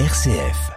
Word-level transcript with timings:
RCF. 0.00 0.72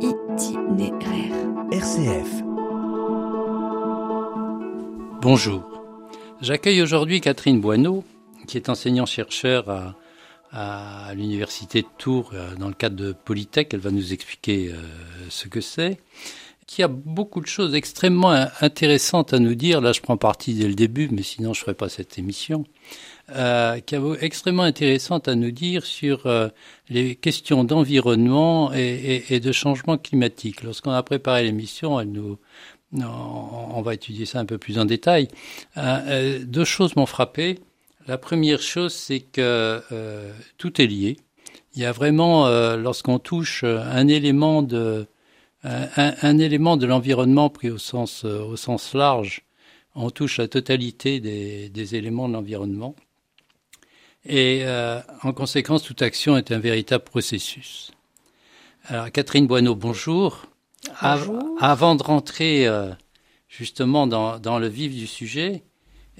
Itinéraire. 0.00 1.36
RCF. 1.70 2.42
Bonjour. 5.22 5.62
J'accueille 6.40 6.82
aujourd'hui 6.82 7.20
Catherine 7.20 7.60
Boineau, 7.60 8.02
qui 8.48 8.56
est 8.56 8.68
enseignant-chercheur 8.68 9.70
à, 9.70 9.94
à 10.50 11.14
l'Université 11.14 11.82
de 11.82 11.88
Tours 11.96 12.32
euh, 12.34 12.56
dans 12.56 12.66
le 12.66 12.74
cadre 12.74 12.96
de 12.96 13.12
Polytech. 13.12 13.72
Elle 13.72 13.78
va 13.78 13.92
nous 13.92 14.12
expliquer 14.12 14.72
euh, 14.72 14.76
ce 15.28 15.46
que 15.46 15.60
c'est. 15.60 16.00
Qui 16.68 16.82
a 16.82 16.88
beaucoup 16.88 17.40
de 17.40 17.46
choses 17.46 17.74
extrêmement 17.74 18.30
in- 18.30 18.50
intéressantes 18.60 19.32
à 19.32 19.38
nous 19.38 19.54
dire. 19.54 19.80
Là, 19.80 19.92
je 19.92 20.02
prends 20.02 20.18
parti 20.18 20.52
dès 20.52 20.68
le 20.68 20.74
début, 20.74 21.08
mais 21.10 21.22
sinon, 21.22 21.54
je 21.54 21.60
ne 21.60 21.64
ferai 21.64 21.74
pas 21.74 21.88
cette 21.88 22.18
émission. 22.18 22.66
Euh, 23.34 23.80
qui 23.80 23.96
a 23.96 24.02
extrêmement 24.20 24.64
intéressantes 24.64 25.28
à 25.28 25.34
nous 25.34 25.50
dire 25.50 25.86
sur 25.86 26.26
euh, 26.26 26.48
les 26.90 27.16
questions 27.16 27.64
d'environnement 27.64 28.70
et, 28.74 29.40
de 29.40 29.52
changement 29.52 29.96
climatique. 29.96 30.62
Lorsqu'on 30.62 30.90
a 30.90 31.02
préparé 31.02 31.42
l'émission, 31.44 31.98
elle 32.00 32.12
nous, 32.12 32.38
on 32.92 33.80
va 33.80 33.94
étudier 33.94 34.26
ça 34.26 34.38
un 34.38 34.44
peu 34.44 34.58
plus 34.58 34.78
en 34.78 34.84
détail. 34.84 35.28
Euh, 35.78 35.80
euh, 36.06 36.38
deux 36.44 36.64
choses 36.66 36.96
m'ont 36.96 37.06
frappé. 37.06 37.60
La 38.06 38.18
première 38.18 38.60
chose, 38.60 38.92
c'est 38.92 39.20
que 39.20 39.82
tout 40.58 40.82
est 40.82 40.86
lié. 40.86 41.16
Il 41.74 41.80
y 41.82 41.86
a 41.86 41.92
vraiment, 41.92 42.48
lorsqu'on 42.76 43.18
touche 43.18 43.64
un 43.64 44.08
élément 44.08 44.62
de, 44.62 45.06
un, 45.96 46.38
élément 46.38 46.76
de 46.76 46.86
l'environnement 46.86 47.50
pris 47.50 47.70
au 47.70 47.78
sens, 47.78 48.24
euh, 48.24 48.42
au 48.42 48.56
sens 48.56 48.94
large, 48.94 49.42
on 49.94 50.10
touche 50.10 50.38
la 50.38 50.48
totalité 50.48 51.20
des, 51.20 51.68
des 51.68 51.96
éléments 51.96 52.28
de 52.28 52.34
l'environnement. 52.34 52.94
Et 54.24 54.60
euh, 54.62 55.00
en 55.22 55.32
conséquence, 55.32 55.82
toute 55.82 56.02
action 56.02 56.36
est 56.36 56.52
un 56.52 56.58
véritable 56.58 57.04
processus. 57.04 57.90
Alors, 58.84 59.10
Catherine 59.10 59.46
Boineau, 59.46 59.74
bonjour. 59.74 60.46
Bonjour. 61.02 61.42
avant 61.60 61.96
de 61.96 62.02
rentrer 62.02 62.66
euh, 62.66 62.90
justement 63.48 64.06
dans, 64.06 64.38
dans 64.38 64.58
le 64.58 64.68
vif 64.68 64.94
du 64.94 65.06
sujet, 65.06 65.64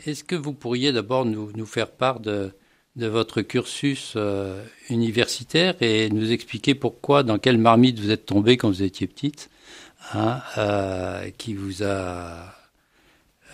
est-ce 0.04 0.24
que 0.24 0.34
vous 0.34 0.52
pourriez 0.52 0.92
d'abord 0.92 1.24
nous, 1.24 1.52
nous 1.54 1.66
faire 1.66 1.90
part 1.90 2.20
de, 2.20 2.52
de 2.98 3.06
votre 3.06 3.42
cursus 3.42 4.14
euh, 4.16 4.60
universitaire 4.90 5.74
et 5.80 6.10
nous 6.10 6.32
expliquer 6.32 6.74
pourquoi, 6.74 7.22
dans 7.22 7.38
quelle 7.38 7.58
marmite 7.58 7.98
vous 8.00 8.10
êtes 8.10 8.26
tombée 8.26 8.56
quand 8.56 8.68
vous 8.68 8.82
étiez 8.82 9.06
petite, 9.06 9.50
hein, 10.12 10.40
euh, 10.58 11.30
qui 11.38 11.54
vous 11.54 11.84
a 11.84 12.54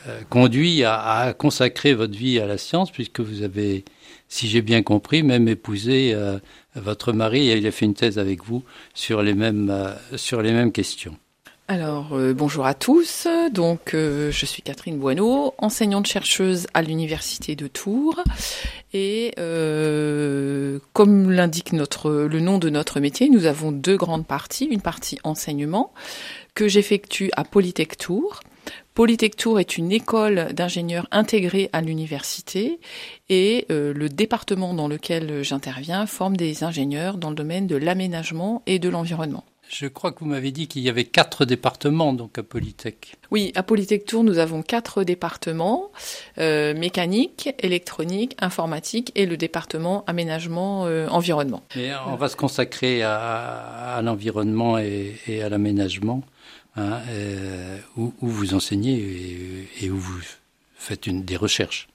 euh, 0.08 0.20
conduit 0.30 0.82
à, 0.82 1.00
à 1.02 1.32
consacrer 1.34 1.92
votre 1.92 2.16
vie 2.16 2.40
à 2.40 2.46
la 2.46 2.56
science, 2.56 2.90
puisque 2.90 3.20
vous 3.20 3.42
avez, 3.42 3.84
si 4.28 4.48
j'ai 4.48 4.62
bien 4.62 4.82
compris, 4.82 5.22
même 5.22 5.46
épousé 5.46 6.16
votre 6.74 7.12
mari 7.12 7.50
et 7.50 7.58
il 7.58 7.66
a 7.66 7.70
fait 7.70 7.84
une 7.84 7.94
thèse 7.94 8.18
avec 8.18 8.42
vous 8.44 8.64
sur 8.94 9.22
les 9.22 9.34
mêmes, 9.34 9.94
sur 10.16 10.40
les 10.40 10.52
mêmes 10.52 10.72
questions. 10.72 11.16
Alors, 11.66 12.12
euh, 12.12 12.34
bonjour 12.34 12.66
à 12.66 12.74
tous. 12.74 13.26
Donc, 13.50 13.94
euh, 13.94 14.30
je 14.30 14.44
suis 14.44 14.60
Catherine 14.60 14.98
Boineau, 14.98 15.54
enseignante 15.56 16.06
chercheuse 16.06 16.66
à 16.74 16.82
l'université 16.82 17.56
de 17.56 17.68
Tours. 17.68 18.22
Et 18.92 19.32
euh, 19.38 20.78
comme 20.92 21.30
l'indique 21.30 21.72
le 21.72 22.38
nom 22.40 22.58
de 22.58 22.68
notre 22.68 23.00
métier, 23.00 23.30
nous 23.30 23.46
avons 23.46 23.72
deux 23.72 23.96
grandes 23.96 24.26
parties. 24.26 24.66
Une 24.66 24.82
partie 24.82 25.18
enseignement 25.24 25.94
que 26.54 26.68
j'effectue 26.68 27.30
à 27.34 27.44
Polytech 27.44 27.96
Tours. 27.96 28.40
Polytech 28.92 29.34
Tours 29.34 29.58
est 29.58 29.78
une 29.78 29.90
école 29.90 30.52
d'ingénieurs 30.52 31.08
intégrée 31.12 31.70
à 31.72 31.80
l'université 31.80 32.78
et 33.30 33.66
le 33.68 34.08
département 34.08 34.72
dans 34.74 34.86
lequel 34.86 35.42
j'interviens 35.42 36.06
forme 36.06 36.36
des 36.36 36.62
ingénieurs 36.62 37.16
dans 37.16 37.30
le 37.30 37.36
domaine 37.36 37.66
de 37.66 37.76
l'aménagement 37.76 38.62
et 38.66 38.78
de 38.78 38.88
l'environnement. 38.88 39.44
Je 39.68 39.86
crois 39.86 40.12
que 40.12 40.20
vous 40.20 40.26
m'avez 40.26 40.52
dit 40.52 40.68
qu'il 40.68 40.82
y 40.82 40.88
avait 40.88 41.04
quatre 41.04 41.44
départements 41.44 42.12
donc 42.12 42.38
à 42.38 42.42
Polytech. 42.42 43.16
Oui, 43.30 43.50
à 43.56 43.62
Polytech 43.62 44.04
Tours, 44.04 44.22
nous 44.22 44.38
avons 44.38 44.62
quatre 44.62 45.02
départements 45.02 45.90
euh, 46.38 46.74
mécanique, 46.74 47.50
électronique, 47.58 48.36
informatique 48.40 49.10
et 49.16 49.26
le 49.26 49.36
département 49.36 50.04
aménagement 50.06 50.86
euh, 50.86 51.08
environnement. 51.08 51.62
Mais 51.74 51.90
on 52.06 52.14
va 52.14 52.28
se 52.28 52.36
consacrer 52.36 53.02
à, 53.02 53.96
à 53.96 54.02
l'environnement 54.02 54.78
et, 54.78 55.16
et 55.26 55.42
à 55.42 55.48
l'aménagement, 55.48 56.22
hein, 56.76 57.00
euh, 57.08 57.78
où, 57.96 58.14
où 58.20 58.28
vous 58.28 58.54
enseignez 58.54 58.94
et, 58.94 59.86
et 59.86 59.90
où 59.90 59.98
vous 59.98 60.20
faites 60.76 61.06
une, 61.06 61.24
des 61.24 61.36
recherches. 61.36 61.88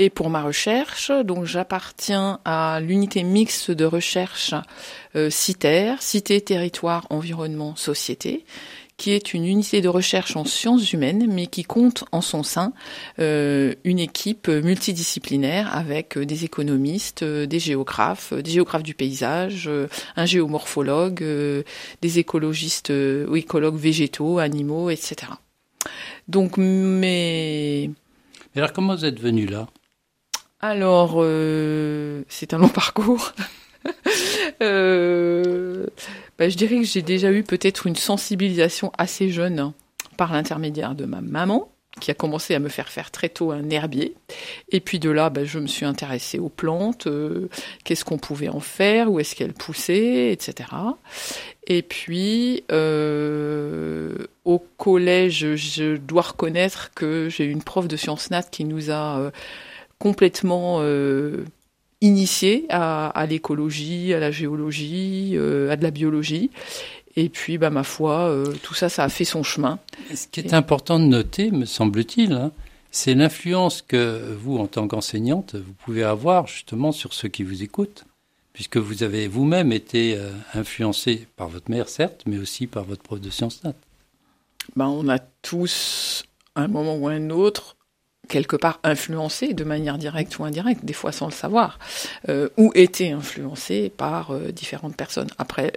Et 0.00 0.10
pour 0.10 0.30
ma 0.30 0.42
recherche, 0.42 1.10
donc 1.24 1.44
j'appartiens 1.44 2.38
à 2.44 2.78
l'unité 2.80 3.24
mixte 3.24 3.72
de 3.72 3.84
recherche 3.84 4.54
euh, 5.16 5.28
CITER, 5.28 5.96
Cité, 5.98 6.40
Territoire, 6.40 7.04
Environnement, 7.10 7.74
Société, 7.74 8.44
qui 8.96 9.10
est 9.10 9.34
une 9.34 9.44
unité 9.44 9.80
de 9.80 9.88
recherche 9.88 10.36
en 10.36 10.44
sciences 10.44 10.92
humaines, 10.92 11.26
mais 11.28 11.48
qui 11.48 11.64
compte 11.64 12.04
en 12.12 12.20
son 12.20 12.44
sein 12.44 12.72
euh, 13.18 13.74
une 13.82 13.98
équipe 13.98 14.46
multidisciplinaire 14.46 15.76
avec 15.76 16.16
euh, 16.16 16.24
des 16.24 16.44
économistes, 16.44 17.24
des 17.24 17.58
géographes, 17.58 18.32
des 18.32 18.52
géographes 18.52 18.84
du 18.84 18.94
paysage, 18.94 19.68
un 20.14 20.26
géomorphologue, 20.26 21.24
des 22.02 22.18
écologistes 22.20 22.90
ou 22.90 23.34
écologues 23.34 23.76
végétaux, 23.76 24.38
animaux, 24.38 24.90
etc. 24.90 25.32
Donc 26.28 26.56
mes 26.56 27.90
Mais 28.54 28.60
alors 28.60 28.72
comment 28.72 28.94
vous 28.94 29.04
êtes 29.04 29.18
venu 29.18 29.46
là? 29.46 29.66
Alors, 30.60 31.16
euh, 31.18 32.22
c'est 32.28 32.54
un 32.54 32.58
long 32.58 32.68
parcours. 32.68 33.32
Euh, 34.60 35.86
bah, 36.36 36.48
je 36.48 36.56
dirais 36.56 36.78
que 36.78 36.82
j'ai 36.82 37.00
déjà 37.00 37.30
eu 37.30 37.44
peut-être 37.44 37.86
une 37.86 37.94
sensibilisation 37.96 38.90
assez 38.98 39.30
jeune 39.30 39.60
hein, 39.60 39.72
par 40.16 40.32
l'intermédiaire 40.32 40.94
de 40.96 41.04
ma 41.04 41.20
maman, 41.20 41.70
qui 42.00 42.10
a 42.10 42.14
commencé 42.14 42.54
à 42.54 42.58
me 42.58 42.68
faire 42.68 42.88
faire 42.88 43.10
très 43.10 43.28
tôt 43.28 43.50
un 43.50 43.70
herbier. 43.70 44.14
Et 44.70 44.80
puis 44.80 44.98
de 44.98 45.10
là, 45.10 45.30
bah, 45.30 45.44
je 45.44 45.58
me 45.58 45.66
suis 45.66 45.86
intéressée 45.86 46.38
aux 46.38 46.48
plantes, 46.48 47.06
euh, 47.06 47.48
qu'est-ce 47.84 48.04
qu'on 48.04 48.18
pouvait 48.18 48.48
en 48.48 48.60
faire, 48.60 49.10
où 49.10 49.20
est-ce 49.20 49.34
qu'elles 49.34 49.54
poussaient, 49.54 50.32
etc. 50.32 50.70
Et 51.66 51.82
puis, 51.82 52.64
euh, 52.72 54.14
au 54.44 54.58
collège, 54.58 55.54
je 55.54 55.96
dois 55.96 56.22
reconnaître 56.22 56.90
que 56.94 57.28
j'ai 57.28 57.44
une 57.44 57.62
prof 57.62 57.88
de 57.88 57.96
sciences 57.96 58.30
nat 58.30 58.42
qui 58.42 58.64
nous 58.64 58.90
a 58.90 59.18
euh, 59.18 59.30
complètement 59.98 60.78
euh, 60.80 61.44
initiés 62.00 62.66
à, 62.68 63.08
à 63.08 63.26
l'écologie, 63.26 64.14
à 64.14 64.20
la 64.20 64.30
géologie, 64.30 65.32
euh, 65.34 65.70
à 65.70 65.76
de 65.76 65.82
la 65.82 65.90
biologie. 65.90 66.50
Et 67.16 67.28
puis, 67.28 67.58
bah, 67.58 67.70
ma 67.70 67.82
foi, 67.82 68.28
euh, 68.28 68.54
tout 68.62 68.74
ça, 68.74 68.88
ça 68.88 69.04
a 69.04 69.08
fait 69.08 69.24
son 69.24 69.42
chemin. 69.42 69.78
Ce 70.14 70.26
qui 70.28 70.40
est 70.40 70.54
important 70.54 71.00
de 71.00 71.04
noter, 71.04 71.50
me 71.50 71.64
semble-t-il, 71.64 72.32
hein, 72.32 72.52
c'est 72.90 73.14
l'influence 73.14 73.82
que 73.82 74.34
vous, 74.34 74.58
en 74.58 74.66
tant 74.66 74.86
qu'enseignante, 74.86 75.56
vous 75.56 75.72
pouvez 75.84 76.04
avoir 76.04 76.46
justement 76.46 76.92
sur 76.92 77.12
ceux 77.12 77.28
qui 77.28 77.42
vous 77.42 77.62
écoutent, 77.62 78.04
puisque 78.52 78.76
vous 78.76 79.02
avez 79.02 79.26
vous-même 79.26 79.72
été 79.72 80.18
influencé 80.54 81.26
par 81.36 81.48
votre 81.48 81.70
mère, 81.70 81.88
certes, 81.88 82.22
mais 82.26 82.38
aussi 82.38 82.66
par 82.66 82.84
votre 82.84 83.02
prof 83.02 83.20
de 83.20 83.30
sciences 83.30 83.62
nat. 83.64 83.74
Ben, 84.76 84.86
on 84.86 85.08
a 85.08 85.18
tous, 85.18 86.24
à 86.54 86.62
un 86.62 86.68
moment 86.68 86.96
ou 86.96 87.08
à 87.08 87.12
un 87.12 87.30
autre, 87.30 87.76
quelque 88.28 88.56
part 88.56 88.78
influencé 88.84 89.54
de 89.54 89.64
manière 89.64 89.98
directe 89.98 90.38
ou 90.38 90.44
indirecte, 90.44 90.84
des 90.84 90.92
fois 90.92 91.12
sans 91.12 91.26
le 91.26 91.32
savoir, 91.32 91.78
euh, 92.28 92.48
ou 92.56 92.70
été 92.74 93.10
influencé 93.10 93.90
par 93.96 94.30
euh, 94.30 94.52
différentes 94.52 94.96
personnes. 94.96 95.30
Après, 95.38 95.72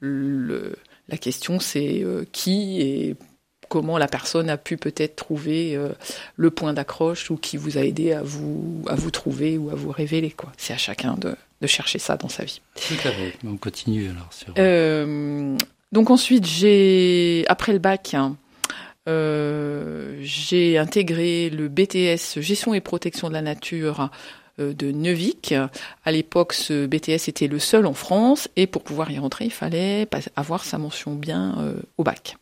le, 0.00 0.76
la 1.08 1.16
question 1.16 1.58
c'est 1.58 2.02
euh, 2.02 2.24
qui 2.32 2.80
et 2.80 3.16
comment 3.68 3.98
la 3.98 4.08
personne 4.08 4.50
a 4.50 4.56
pu 4.56 4.76
peut-être 4.76 5.14
trouver 5.14 5.78
le 6.34 6.50
point 6.50 6.72
d'accroche 6.72 7.30
ou 7.30 7.36
qui 7.36 7.56
vous 7.56 7.78
a 7.78 7.82
aidé 7.82 8.12
à 8.12 8.20
vous, 8.20 8.82
à 8.88 8.96
vous 8.96 9.12
trouver 9.12 9.58
ou 9.58 9.70
à 9.70 9.76
vous 9.76 9.92
révéler. 9.92 10.32
quoi. 10.32 10.50
C'est 10.56 10.72
à 10.72 10.76
chacun 10.76 11.14
de, 11.14 11.36
de 11.60 11.66
chercher 11.68 12.00
ça 12.00 12.16
dans 12.16 12.28
sa 12.28 12.42
vie. 12.42 12.60
Tout 12.74 12.94
à 13.06 13.12
fait. 13.12 13.32
On 13.46 13.56
continue 13.56 14.08
alors 14.08 14.32
sur. 14.32 14.54
Donc 15.92 16.10
ensuite, 16.10 16.46
j'ai 16.46 17.44
après 17.48 17.72
le 17.72 17.78
bac, 17.78 18.14
hein, 18.14 18.36
j'ai 19.06 20.78
intégré 20.78 21.50
le 21.50 21.68
BTS 21.68 22.40
Gestion 22.40 22.74
et 22.74 22.80
protection 22.80 23.28
de 23.28 23.34
la 23.34 23.42
nature 23.42 24.10
euh, 24.58 24.72
de 24.72 24.90
Neuvik. 24.90 25.54
À 26.04 26.12
l'époque, 26.12 26.52
ce 26.52 26.86
BTS 26.86 27.28
était 27.28 27.48
le 27.48 27.58
seul 27.58 27.86
en 27.86 27.94
France 27.94 28.48
et 28.56 28.66
pour 28.66 28.82
pouvoir 28.82 29.10
y 29.10 29.18
rentrer, 29.18 29.46
il 29.46 29.52
fallait 29.52 30.08
avoir 30.36 30.64
sa 30.64 30.78
mention 30.78 31.14
bien 31.14 31.56
euh, 31.58 31.74
au 31.98 32.04
bac. 32.04 32.36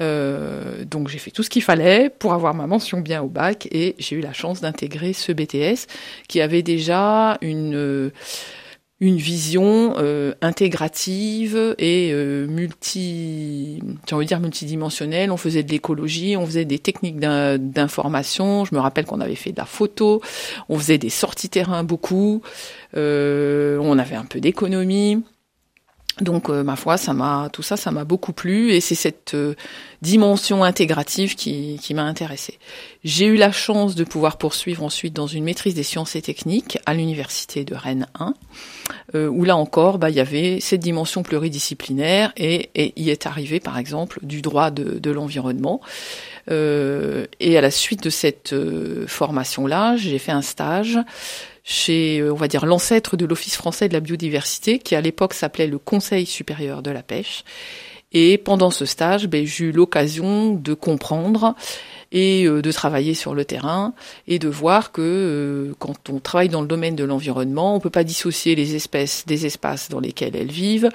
Euh, 0.00 0.84
donc 0.84 1.08
j'ai 1.08 1.18
fait 1.18 1.30
tout 1.30 1.42
ce 1.42 1.50
qu'il 1.50 1.62
fallait 1.62 2.10
pour 2.10 2.32
avoir 2.32 2.54
ma 2.54 2.66
mention 2.66 3.00
bien 3.00 3.22
au 3.22 3.28
bac 3.28 3.68
et 3.70 3.96
j'ai 3.98 4.16
eu 4.16 4.20
la 4.20 4.32
chance 4.32 4.60
d'intégrer 4.60 5.12
ce 5.12 5.32
BTS 5.32 5.86
qui 6.26 6.40
avait 6.40 6.62
déjà 6.62 7.36
une 7.42 7.74
euh, 7.74 8.10
une 9.00 9.16
vision 9.16 9.94
euh, 9.96 10.34
intégrative 10.42 11.74
et 11.78 12.10
euh, 12.12 12.46
multi, 12.46 13.82
j'ai 14.06 14.14
envie 14.14 14.26
de 14.26 14.28
dire 14.28 14.40
multidimensionnelle. 14.40 15.30
On 15.30 15.38
faisait 15.38 15.62
de 15.62 15.70
l'écologie, 15.70 16.36
on 16.36 16.44
faisait 16.44 16.66
des 16.66 16.78
techniques 16.78 17.18
d'information. 17.18 18.66
Je 18.66 18.74
me 18.74 18.80
rappelle 18.80 19.06
qu'on 19.06 19.20
avait 19.20 19.36
fait 19.36 19.52
de 19.52 19.56
la 19.56 19.64
photo, 19.64 20.20
on 20.68 20.78
faisait 20.78 20.98
des 20.98 21.08
sorties 21.08 21.48
terrain 21.48 21.82
beaucoup, 21.82 22.42
euh, 22.94 23.78
on 23.80 23.98
avait 23.98 24.16
un 24.16 24.26
peu 24.26 24.38
d'économie. 24.38 25.22
Donc, 26.20 26.48
ma 26.48 26.76
foi, 26.76 26.96
ça 26.96 27.12
m'a 27.12 27.48
tout 27.52 27.62
ça, 27.62 27.76
ça 27.76 27.90
m'a 27.90 28.04
beaucoup 28.04 28.32
plu, 28.32 28.72
et 28.72 28.80
c'est 28.80 28.94
cette 28.94 29.34
dimension 30.02 30.64
intégrative 30.64 31.34
qui, 31.34 31.78
m'a 31.94 32.04
intéressée. 32.04 32.58
J'ai 33.04 33.26
eu 33.26 33.36
la 33.36 33.52
chance 33.52 33.94
de 33.94 34.04
pouvoir 34.04 34.38
poursuivre 34.38 34.82
ensuite 34.82 35.12
dans 35.12 35.26
une 35.26 35.44
maîtrise 35.44 35.74
des 35.74 35.82
sciences 35.82 36.16
et 36.16 36.22
techniques 36.22 36.78
à 36.86 36.94
l'université 36.94 37.64
de 37.64 37.74
Rennes 37.74 38.06
1, 38.18 38.34
euh, 39.14 39.28
où 39.28 39.44
là 39.44 39.56
encore, 39.56 39.98
bah, 39.98 40.10
il 40.10 40.16
y 40.16 40.20
avait 40.20 40.60
cette 40.60 40.80
dimension 40.80 41.22
pluridisciplinaire 41.22 42.32
et, 42.36 42.70
et 42.74 43.00
y 43.00 43.10
est 43.10 43.26
arrivé 43.26 43.60
par 43.60 43.78
exemple 43.78 44.20
du 44.22 44.42
droit 44.42 44.70
de, 44.70 45.10
l'environnement. 45.10 45.80
Euh, 46.50 47.26
et 47.40 47.58
à 47.58 47.60
la 47.60 47.70
suite 47.70 48.02
de 48.04 48.10
cette 48.10 48.52
euh, 48.52 49.06
formation-là, 49.06 49.96
j'ai 49.96 50.18
fait 50.18 50.32
un 50.32 50.42
stage 50.42 50.98
chez, 51.70 52.18
euh, 52.18 52.32
on 52.32 52.36
va 52.36 52.48
dire, 52.48 52.66
l'ancêtre 52.66 53.16
de 53.16 53.24
l'Office 53.24 53.54
français 53.54 53.88
de 53.88 53.94
la 53.94 54.00
biodiversité, 54.00 54.80
qui 54.80 54.96
à 54.96 55.00
l'époque 55.00 55.34
s'appelait 55.34 55.68
le 55.68 55.78
Conseil 55.78 56.26
supérieur 56.26 56.82
de 56.82 56.90
la 56.90 57.04
pêche. 57.04 57.44
Et 58.12 58.38
pendant 58.38 58.72
ce 58.72 58.86
stage, 58.86 59.28
ben, 59.28 59.46
j'ai 59.46 59.66
eu 59.66 59.70
l'occasion 59.70 60.52
de 60.52 60.74
comprendre 60.74 61.54
et 62.10 62.44
euh, 62.44 62.60
de 62.60 62.72
travailler 62.72 63.14
sur 63.14 63.36
le 63.36 63.44
terrain 63.44 63.94
et 64.26 64.40
de 64.40 64.48
voir 64.48 64.90
que 64.90 65.00
euh, 65.00 65.74
quand 65.78 66.10
on 66.10 66.18
travaille 66.18 66.48
dans 66.48 66.60
le 66.60 66.66
domaine 66.66 66.96
de 66.96 67.04
l'environnement, 67.04 67.76
on 67.76 67.78
peut 67.78 67.88
pas 67.88 68.02
dissocier 68.02 68.56
les 68.56 68.74
espèces 68.74 69.24
des 69.28 69.46
espaces 69.46 69.90
dans 69.90 70.00
lesquels 70.00 70.34
elles 70.34 70.50
vivent, 70.50 70.88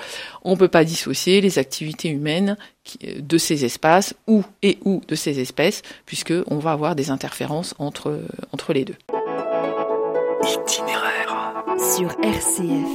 on 0.43 0.57
peut 0.57 0.67
pas 0.67 0.83
dissocier 0.83 1.39
les 1.39 1.57
activités 1.57 2.09
humaines 2.09 2.57
de 3.01 3.37
ces 3.37 3.63
espaces 3.63 4.13
ou 4.27 4.43
et 4.61 4.77
ou 4.83 5.01
de 5.07 5.15
ces 5.15 5.39
espèces, 5.39 5.83
puisque 6.05 6.33
on 6.47 6.57
va 6.57 6.73
avoir 6.73 6.97
des 6.97 7.11
interférences 7.11 7.75
entre 7.79 8.19
entre 8.51 8.73
les 8.73 8.83
deux. 8.83 9.14
Itinéraire 10.47 11.65
sur 11.79 12.11
RCF. 12.21 12.91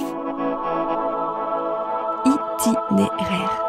Itinéraire. 2.25 3.62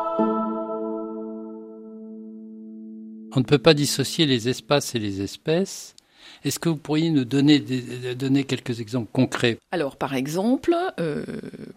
On 3.34 3.40
ne 3.40 3.44
peut 3.44 3.58
pas 3.58 3.74
dissocier 3.74 4.28
les 4.28 4.50
espaces 4.50 4.94
et 4.94 5.00
les 5.00 5.24
espèces. 5.24 5.96
Est-ce 6.44 6.60
que 6.60 6.70
vous 6.70 6.78
pourriez 6.78 7.10
nous 7.10 7.26
donner, 7.26 7.60
donner 7.60 8.44
quelques 8.44 8.80
exemples 8.80 9.10
concrets? 9.12 9.58
Alors, 9.72 9.96
par 9.96 10.16
exemple, 10.16 10.76
euh, 11.00 11.24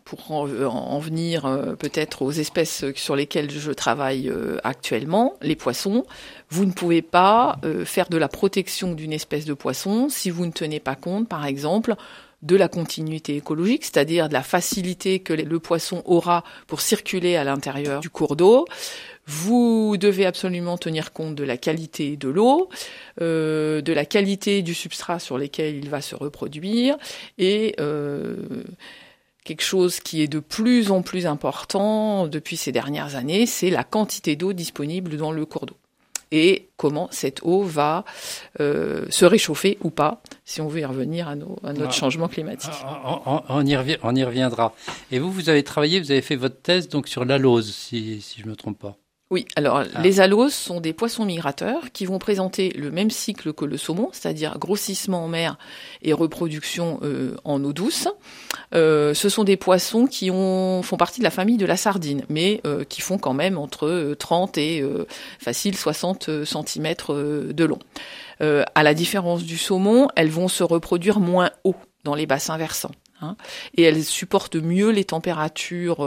pour 0.04 0.30
en, 0.32 0.98
venir 0.98 1.44
euh, 1.44 1.74
peut-être 1.74 2.22
aux 2.22 2.32
espèces 2.32 2.84
sur 2.94 3.16
lesquelles 3.16 3.50
je 3.50 3.72
travaille 3.72 4.28
euh, 4.28 4.58
actuellement, 4.64 5.34
les 5.42 5.56
poissons, 5.56 6.04
vous 6.50 6.64
ne 6.64 6.72
pouvez 6.72 7.02
pas 7.02 7.58
faire 7.84 8.08
de 8.08 8.16
la 8.16 8.28
protection 8.28 8.92
d'une 8.92 9.12
espèce 9.12 9.44
de 9.44 9.54
poisson 9.54 10.08
si 10.08 10.30
vous 10.30 10.46
ne 10.46 10.52
tenez 10.52 10.78
pas 10.78 10.94
compte, 10.94 11.28
par 11.28 11.46
exemple, 11.46 11.96
de 12.44 12.56
la 12.56 12.68
continuité 12.68 13.36
écologique, 13.36 13.84
c'est-à-dire 13.84 14.28
de 14.28 14.34
la 14.34 14.42
facilité 14.42 15.18
que 15.18 15.32
le 15.32 15.58
poisson 15.58 16.02
aura 16.04 16.44
pour 16.66 16.80
circuler 16.80 17.36
à 17.36 17.44
l'intérieur 17.44 18.00
du 18.00 18.10
cours 18.10 18.36
d'eau, 18.36 18.66
vous 19.26 19.96
devez 19.98 20.26
absolument 20.26 20.76
tenir 20.76 21.12
compte 21.12 21.34
de 21.34 21.44
la 21.44 21.56
qualité 21.56 22.16
de 22.16 22.28
l'eau, 22.28 22.68
euh, 23.22 23.80
de 23.80 23.92
la 23.92 24.04
qualité 24.04 24.60
du 24.60 24.74
substrat 24.74 25.18
sur 25.18 25.38
lequel 25.38 25.76
il 25.76 25.88
va 25.88 26.02
se 26.02 26.14
reproduire 26.14 26.96
et 27.38 27.74
euh, 27.80 28.36
quelque 29.44 29.62
chose 29.62 30.00
qui 30.00 30.22
est 30.22 30.28
de 30.28 30.40
plus 30.40 30.90
en 30.90 31.00
plus 31.00 31.26
important 31.26 32.26
depuis 32.26 32.58
ces 32.58 32.72
dernières 32.72 33.16
années, 33.16 33.46
c'est 33.46 33.70
la 33.70 33.84
quantité 33.84 34.36
d'eau 34.36 34.52
disponible 34.52 35.16
dans 35.16 35.32
le 35.32 35.46
cours 35.46 35.64
d'eau 35.64 35.76
et 36.34 36.68
comment 36.76 37.08
cette 37.12 37.42
eau 37.44 37.62
va 37.62 38.04
euh, 38.58 39.06
se 39.08 39.24
réchauffer 39.24 39.78
ou 39.82 39.90
pas, 39.90 40.20
si 40.44 40.60
on 40.60 40.66
veut 40.66 40.80
y 40.80 40.84
revenir 40.84 41.28
à, 41.28 41.36
nos, 41.36 41.56
à 41.62 41.72
notre 41.72 41.88
ah. 41.88 41.92
changement 41.92 42.26
climatique. 42.26 42.72
On, 43.48 43.64
y 43.64 43.76
on, 44.02 44.14
y 44.16 44.24
reviendra. 44.24 44.74
Et 45.12 45.20
vous, 45.20 45.30
vous 45.30 45.48
avez 45.48 45.62
travaillé, 45.62 46.00
vous 46.00 46.10
avez 46.10 46.22
fait 46.22 46.36
votre 46.36 46.60
thèse 46.60 46.88
donc 46.88 47.06
sur 47.06 47.24
l'alose, 47.24 47.72
si, 47.72 48.20
si 48.20 48.40
je 48.40 48.46
ne 48.46 48.50
me 48.50 48.56
trompe 48.56 48.80
pas. 48.80 48.96
Oui, 49.30 49.46
alors 49.56 49.78
ah. 49.78 50.02
les 50.02 50.20
aloses 50.20 50.52
sont 50.52 50.80
des 50.80 50.92
poissons 50.92 51.24
migrateurs 51.24 51.92
qui 51.92 52.04
vont 52.04 52.18
présenter 52.18 52.70
le 52.70 52.90
même 52.90 53.10
cycle 53.10 53.54
que 53.54 53.64
le 53.64 53.78
saumon, 53.78 54.10
c'est-à-dire 54.12 54.58
grossissement 54.58 55.24
en 55.24 55.28
mer 55.28 55.58
et 56.02 56.12
reproduction 56.12 57.00
euh, 57.02 57.34
en 57.42 57.64
eau 57.64 57.72
douce. 57.72 58.06
Euh, 58.74 59.14
ce 59.14 59.30
sont 59.30 59.42
des 59.42 59.56
poissons 59.56 60.06
qui 60.06 60.30
ont, 60.30 60.82
font 60.82 60.98
partie 60.98 61.20
de 61.20 61.24
la 61.24 61.30
famille 61.30 61.56
de 61.56 61.64
la 61.64 61.78
sardine, 61.78 62.24
mais 62.28 62.60
euh, 62.66 62.84
qui 62.84 63.00
font 63.00 63.16
quand 63.16 63.32
même 63.32 63.56
entre 63.56 64.14
30 64.18 64.58
et 64.58 64.84
facile 65.38 65.76
60 65.76 66.44
cm 66.44 66.94
de 67.50 67.64
long. 67.64 67.78
à 68.40 68.82
la 68.82 68.94
différence 68.94 69.42
du 69.42 69.56
saumon, 69.56 70.08
elles 70.16 70.30
vont 70.30 70.48
se 70.48 70.62
reproduire 70.62 71.18
moins 71.18 71.50
haut 71.64 71.76
dans 72.04 72.14
les 72.14 72.26
bassins 72.26 72.58
versants. 72.58 72.92
Hein, 73.22 73.36
et 73.76 73.84
elles 73.84 74.04
supportent 74.04 74.56
mieux 74.56 74.90
les 74.90 75.04
températures 75.04 76.04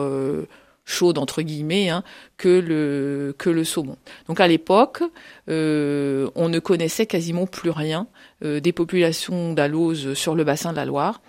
chaude 0.87 1.19
entre 1.19 1.43
guillemets 1.43 1.89
hein, 1.89 2.03
que 2.37 2.47
le 2.47 3.35
que 3.37 3.51
le 3.51 3.63
saumon. 3.63 3.97
Donc 4.27 4.39
à 4.39 4.47
l'époque, 4.47 5.03
euh, 5.49 6.29
on 6.33 6.49
ne 6.49 6.57
connaissait 6.57 7.05
quasiment 7.05 7.45
plus 7.45 7.69
rien 7.69 8.07
euh, 8.43 8.59
des 8.59 8.71
populations 8.71 9.53
d'aloses 9.53 10.15
sur 10.15 10.33
le 10.33 10.43
bassin 10.43 10.71
de 10.71 10.77
la 10.77 10.85
Loire. 10.85 11.21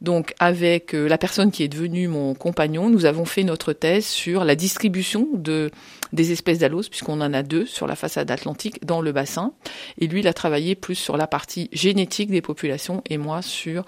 Donc 0.00 0.34
avec 0.38 0.94
euh, 0.94 1.08
la 1.08 1.18
personne 1.18 1.50
qui 1.50 1.62
est 1.62 1.68
devenue 1.68 2.08
mon 2.08 2.34
compagnon, 2.34 2.90
nous 2.90 3.04
avons 3.04 3.24
fait 3.24 3.44
notre 3.44 3.72
thèse 3.72 4.06
sur 4.06 4.44
la 4.44 4.54
distribution 4.54 5.28
de 5.34 5.70
des 6.12 6.32
espèces 6.32 6.58
d'aloses, 6.58 6.88
puisqu'on 6.88 7.20
en 7.20 7.32
a 7.32 7.42
deux 7.42 7.66
sur 7.66 7.86
la 7.86 7.96
façade 7.96 8.30
atlantique 8.30 8.84
dans 8.84 9.00
le 9.00 9.12
bassin. 9.12 9.52
Et 9.98 10.06
lui, 10.06 10.20
il 10.20 10.28
a 10.28 10.32
travaillé 10.32 10.74
plus 10.74 10.94
sur 10.94 11.16
la 11.16 11.26
partie 11.26 11.68
génétique 11.72 12.30
des 12.30 12.42
populations 12.42 13.02
et 13.08 13.18
moi 13.18 13.42
sur 13.42 13.84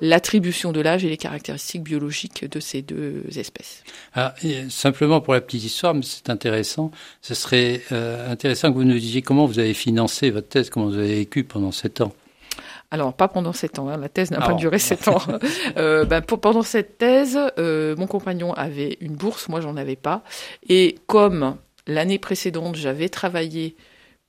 l'attribution 0.00 0.72
de 0.72 0.80
l'âge 0.80 1.04
et 1.04 1.08
les 1.08 1.16
caractéristiques 1.16 1.82
biologiques 1.82 2.50
de 2.50 2.60
ces 2.60 2.82
deux 2.82 3.22
espèces. 3.36 3.84
Ah, 4.14 4.34
simplement 4.68 5.20
pour 5.20 5.34
la 5.34 5.40
petite 5.40 5.64
histoire, 5.64 5.94
mais 5.94 6.02
c'est 6.02 6.30
intéressant, 6.30 6.90
ce 7.22 7.34
serait 7.34 7.82
euh, 7.92 8.30
intéressant 8.30 8.70
que 8.70 8.76
vous 8.76 8.84
nous 8.84 8.98
disiez 8.98 9.22
comment 9.22 9.46
vous 9.46 9.58
avez 9.58 9.74
financé 9.74 10.30
votre 10.30 10.48
thèse, 10.48 10.70
comment 10.70 10.86
vous 10.86 10.98
avez 10.98 11.16
vécu 11.16 11.44
pendant 11.44 11.72
sept 11.72 12.00
ans. 12.00 12.12
Alors, 12.90 13.12
pas 13.12 13.28
pendant 13.28 13.52
sept 13.52 13.78
ans, 13.78 13.88
hein. 13.88 13.98
la 13.98 14.08
thèse 14.08 14.30
n'a 14.30 14.40
pas 14.40 14.54
duré 14.54 14.78
sept 14.78 15.08
ans. 15.08 15.20
euh, 15.76 16.04
ben, 16.06 16.22
pendant 16.22 16.62
cette 16.62 16.96
thèse, 16.96 17.38
euh, 17.58 17.94
mon 17.96 18.06
compagnon 18.06 18.54
avait 18.54 18.96
une 19.00 19.14
bourse, 19.14 19.48
moi 19.48 19.60
j'en 19.60 19.76
avais 19.76 19.96
pas. 19.96 20.22
Et 20.68 20.96
comme 21.06 21.56
l'année 21.86 22.18
précédente, 22.18 22.76
j'avais 22.76 23.10
travaillé 23.10 23.76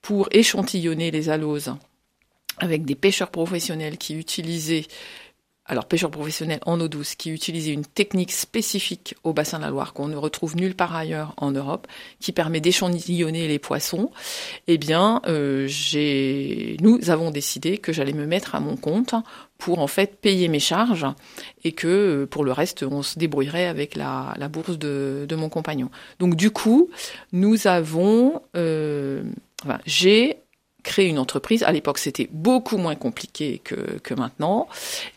pour 0.01 0.27
échantillonner 0.31 1.09
les 1.11 1.29
aloses 1.29 1.73
avec 2.57 2.83
des 2.83 2.95
pêcheurs 2.95 3.31
professionnels 3.31 3.97
qui 3.97 4.15
utilisaient 4.15 4.85
alors 5.69 5.85
pêcheurs 5.85 6.09
professionnels 6.09 6.59
en 6.65 6.81
eau 6.81 6.87
douce 6.87 7.15
qui 7.15 7.29
utilisaient 7.29 7.73
une 7.73 7.85
technique 7.85 8.31
spécifique 8.31 9.15
au 9.23 9.33
bassin 9.33 9.59
de 9.59 9.63
la 9.63 9.69
Loire 9.69 9.93
qu'on 9.93 10.07
ne 10.07 10.15
retrouve 10.15 10.55
nulle 10.55 10.75
part 10.75 10.95
ailleurs 10.95 11.33
en 11.37 11.51
Europe, 11.51 11.87
qui 12.19 12.31
permet 12.31 12.59
d'échantillonner 12.59 13.47
les 13.47 13.59
poissons, 13.59 14.11
eh 14.67 14.79
bien, 14.79 15.21
euh, 15.27 15.69
nous 16.81 17.09
avons 17.09 17.29
décidé 17.29 17.77
que 17.77 17.93
j'allais 17.93 18.13
me 18.13 18.25
mettre 18.25 18.55
à 18.55 18.59
mon 18.59 18.75
compte 18.75 19.13
pour 19.59 19.79
en 19.79 19.87
fait 19.87 20.19
payer 20.19 20.47
mes 20.47 20.59
charges 20.59 21.05
et 21.63 21.71
que 21.71 21.87
euh, 21.87 22.25
pour 22.25 22.43
le 22.43 22.51
reste 22.51 22.83
on 22.83 23.03
se 23.03 23.19
débrouillerait 23.19 23.67
avec 23.67 23.95
la, 23.95 24.33
bourse 24.51 24.79
de, 24.79 25.27
mon 25.37 25.49
compagnon. 25.49 25.91
Donc 26.17 26.35
du 26.35 26.49
coup, 26.49 26.89
nous 27.31 27.67
avons, 27.67 28.41
euh, 28.55 29.23
j'ai 29.85 30.39
créer 30.83 31.07
une 31.07 31.19
entreprise. 31.19 31.63
À 31.63 31.71
l'époque, 31.71 31.97
c'était 31.97 32.29
beaucoup 32.31 32.77
moins 32.77 32.95
compliqué 32.95 33.61
que, 33.63 33.99
que 33.99 34.13
maintenant. 34.13 34.67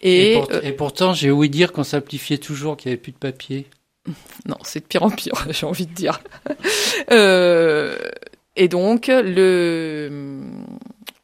Et, 0.02 0.34
et, 0.34 0.42
euh, 0.52 0.72
pourtant, 0.76 1.14
j'ai 1.14 1.30
ouï 1.30 1.48
dire 1.48 1.72
qu'on 1.72 1.84
simplifiait 1.84 2.38
toujours, 2.38 2.76
qu'il 2.76 2.90
n'y 2.90 2.94
avait 2.94 3.02
plus 3.02 3.12
de 3.12 3.18
papier. 3.18 3.66
Non, 4.46 4.56
c'est 4.64 4.80
de 4.80 4.86
pire 4.86 5.04
en 5.04 5.10
pire, 5.10 5.46
j'ai 5.50 5.64
envie 5.64 5.86
de 5.86 5.94
dire. 5.94 6.20
euh, 7.12 7.96
et 8.56 8.66
donc, 8.66 9.06
le, 9.06 10.40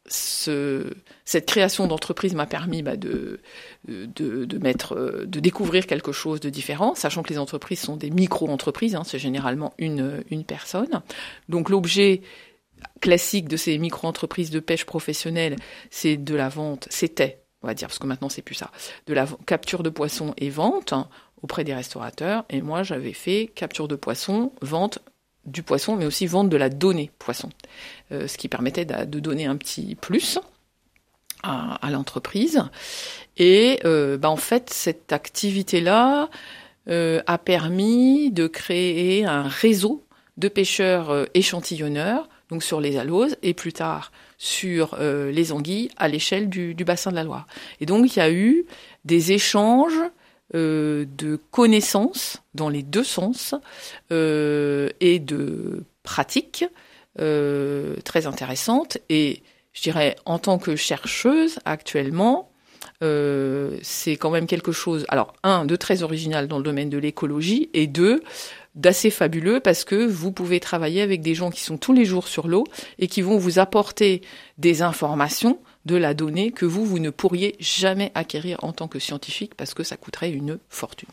ce, 0.07 0.85
cette 1.25 1.47
création 1.47 1.87
d'entreprise 1.87 2.35
m'a 2.35 2.47
permis 2.47 2.83
bah, 2.83 2.97
de, 2.97 3.41
de, 3.87 4.45
de, 4.45 4.59
mettre, 4.59 5.25
de 5.27 5.41
découvrir 5.41 5.87
quelque 5.87 6.13
chose 6.13 6.41
de 6.41 6.51
différent, 6.51 6.95
sachant 6.95 7.23
que 7.23 7.31
les 7.31 7.39
entreprises 7.39 7.81
sont 7.81 7.97
des 7.97 8.11
micro-entreprises, 8.11 8.95
hein, 8.95 9.03
c'est 9.05 9.19
généralement 9.19 9.75
une, 9.79 10.23
une 10.31 10.45
personne. 10.45 11.03
Donc 11.49 11.69
l'objet 11.69 12.23
classique 13.01 13.49
de 13.49 13.57
ces 13.57 13.79
micro-entreprises 13.79 14.51
de 14.51 14.61
pêche 14.61 14.85
professionnelle, 14.85 15.57
c'est 15.91 16.17
de 16.17 16.35
la 16.35 16.49
vente, 16.49 16.87
c'était, 16.91 17.43
on 17.63 17.67
va 17.67 17.75
dire, 17.75 17.89
parce 17.89 17.99
que 17.99 18.07
maintenant 18.07 18.29
c'est 18.29 18.43
plus 18.43 18.55
ça, 18.55 18.71
de 19.07 19.15
la 19.15 19.27
capture 19.47 19.83
de 19.83 19.91
poissons 19.91 20.35
et 20.37 20.51
vente 20.51 20.95
auprès 21.43 21.65
des 21.65 21.75
restaurateurs. 21.75 22.45
Et 22.51 22.63
moi, 22.63 22.83
j'avais 22.83 23.13
fait 23.13 23.51
capture 23.55 23.89
de 23.89 23.97
poissons, 23.97 24.53
vente 24.63 25.01
du 25.45 25.63
poisson, 25.63 25.97
mais 25.97 26.05
aussi 26.05 26.27
vente 26.27 26.49
de 26.49 26.57
la 26.57 26.69
donnée 26.69 27.11
poisson, 27.19 27.49
euh, 28.13 28.29
ce 28.29 28.37
qui 28.37 28.49
permettait 28.49 28.85
de, 28.85 29.21
donner 29.21 29.47
un 29.47 29.57
petit 29.57 29.95
plus 29.95 30.39
à, 31.43 31.79
l'entreprise. 31.91 32.63
Et 33.37 33.81
euh, 33.85 34.19
bah, 34.19 34.31
en 34.31 34.37
fait, 34.37 34.71
cette 34.71 35.13
activité-là, 35.13 36.29
euh, 36.89 37.23
a 37.27 37.39
permis 37.39 38.31
de 38.31 38.47
créer 38.47 39.25
un 39.25 39.43
réseau 39.43 40.05
de 40.37 40.49
pêcheurs 40.49 41.27
échantillonneurs, 41.35 42.29
donc 42.51 42.63
sur 42.63 42.81
les 42.81 42.97
aloses, 42.97 43.37
et 43.43 43.55
plus 43.55 43.73
tard 43.73 44.11
sur 44.39 44.97
euh, 44.99 45.31
les 45.31 45.53
anguilles 45.53 45.91
à 45.97 46.09
l'échelle 46.09 46.49
du, 46.49 46.75
bassin 46.75 47.11
de 47.11 47.17
la 47.17 47.25
Loire. 47.25 47.47
Et 47.81 47.87
donc 47.87 48.17
il 48.17 48.19
y 48.19 48.23
a 48.23 48.31
eu 48.31 48.65
des 49.05 49.33
échanges 49.33 50.01
euh, 50.55 51.05
de 51.19 51.39
connaissances 51.51 52.43
dans 52.55 52.69
les 52.69 52.83
deux 52.83 53.05
sens 53.05 53.55
euh, 54.13 54.89
et 55.01 55.19
de 55.19 55.83
pratiques 56.03 56.65
très 58.05 58.29
intéressantes. 58.29 58.99
Et 59.09 59.43
je 59.73 59.83
dirais, 59.83 60.15
en 60.25 60.39
tant 60.39 60.59
que 60.59 60.77
chercheuse 60.77 61.59
actuellement, 61.65 62.49
c'est 63.01 64.17
quand 64.17 64.31
même 64.31 64.47
quelque 64.47 64.71
chose, 64.71 65.05
alors 65.09 65.35
un, 65.43 65.65
de 65.65 65.75
très 65.75 66.05
original 66.05 66.47
dans 66.47 66.59
le 66.59 66.63
domaine 66.63 66.91
de 66.91 66.99
l'écologie, 66.99 67.71
et 67.75 67.89
deux, 67.89 68.23
d'assez 68.79 69.11
fabuleux 69.11 69.61
parce 69.61 69.85
que 69.85 70.07
vous 70.07 70.33
pouvez 70.33 70.61
travailler 70.61 71.03
avec 71.03 71.21
des 71.21 71.35
gens 71.35 71.51
qui 71.51 71.61
sont 71.61 71.77
tous 71.77 71.93
les 71.93 72.05
jours 72.05 72.29
sur 72.29 72.49
l'eau 72.49 72.65
et 72.99 73.09
qui 73.09 73.21
vont 73.21 73.37
vous 73.37 73.59
apporter 73.59 74.23
des 74.57 74.81
informations 74.81 75.59
de 75.85 75.97
la 75.97 76.15
donnée 76.15 76.53
que 76.53 76.65
vous, 76.65 76.87
vous 76.87 76.99
ne 76.99 77.11
pourriez 77.11 77.57
jamais 77.61 78.13
acquérir 78.15 78.59
en 78.63 78.73
tant 78.73 78.89
que 78.89 78.99
scientifique 78.99 79.55
parce 79.57 79.75
que 79.75 79.83
ça 79.83 79.97
coûterait 79.97 80.31
une 80.31 80.59
fortune. 80.69 81.09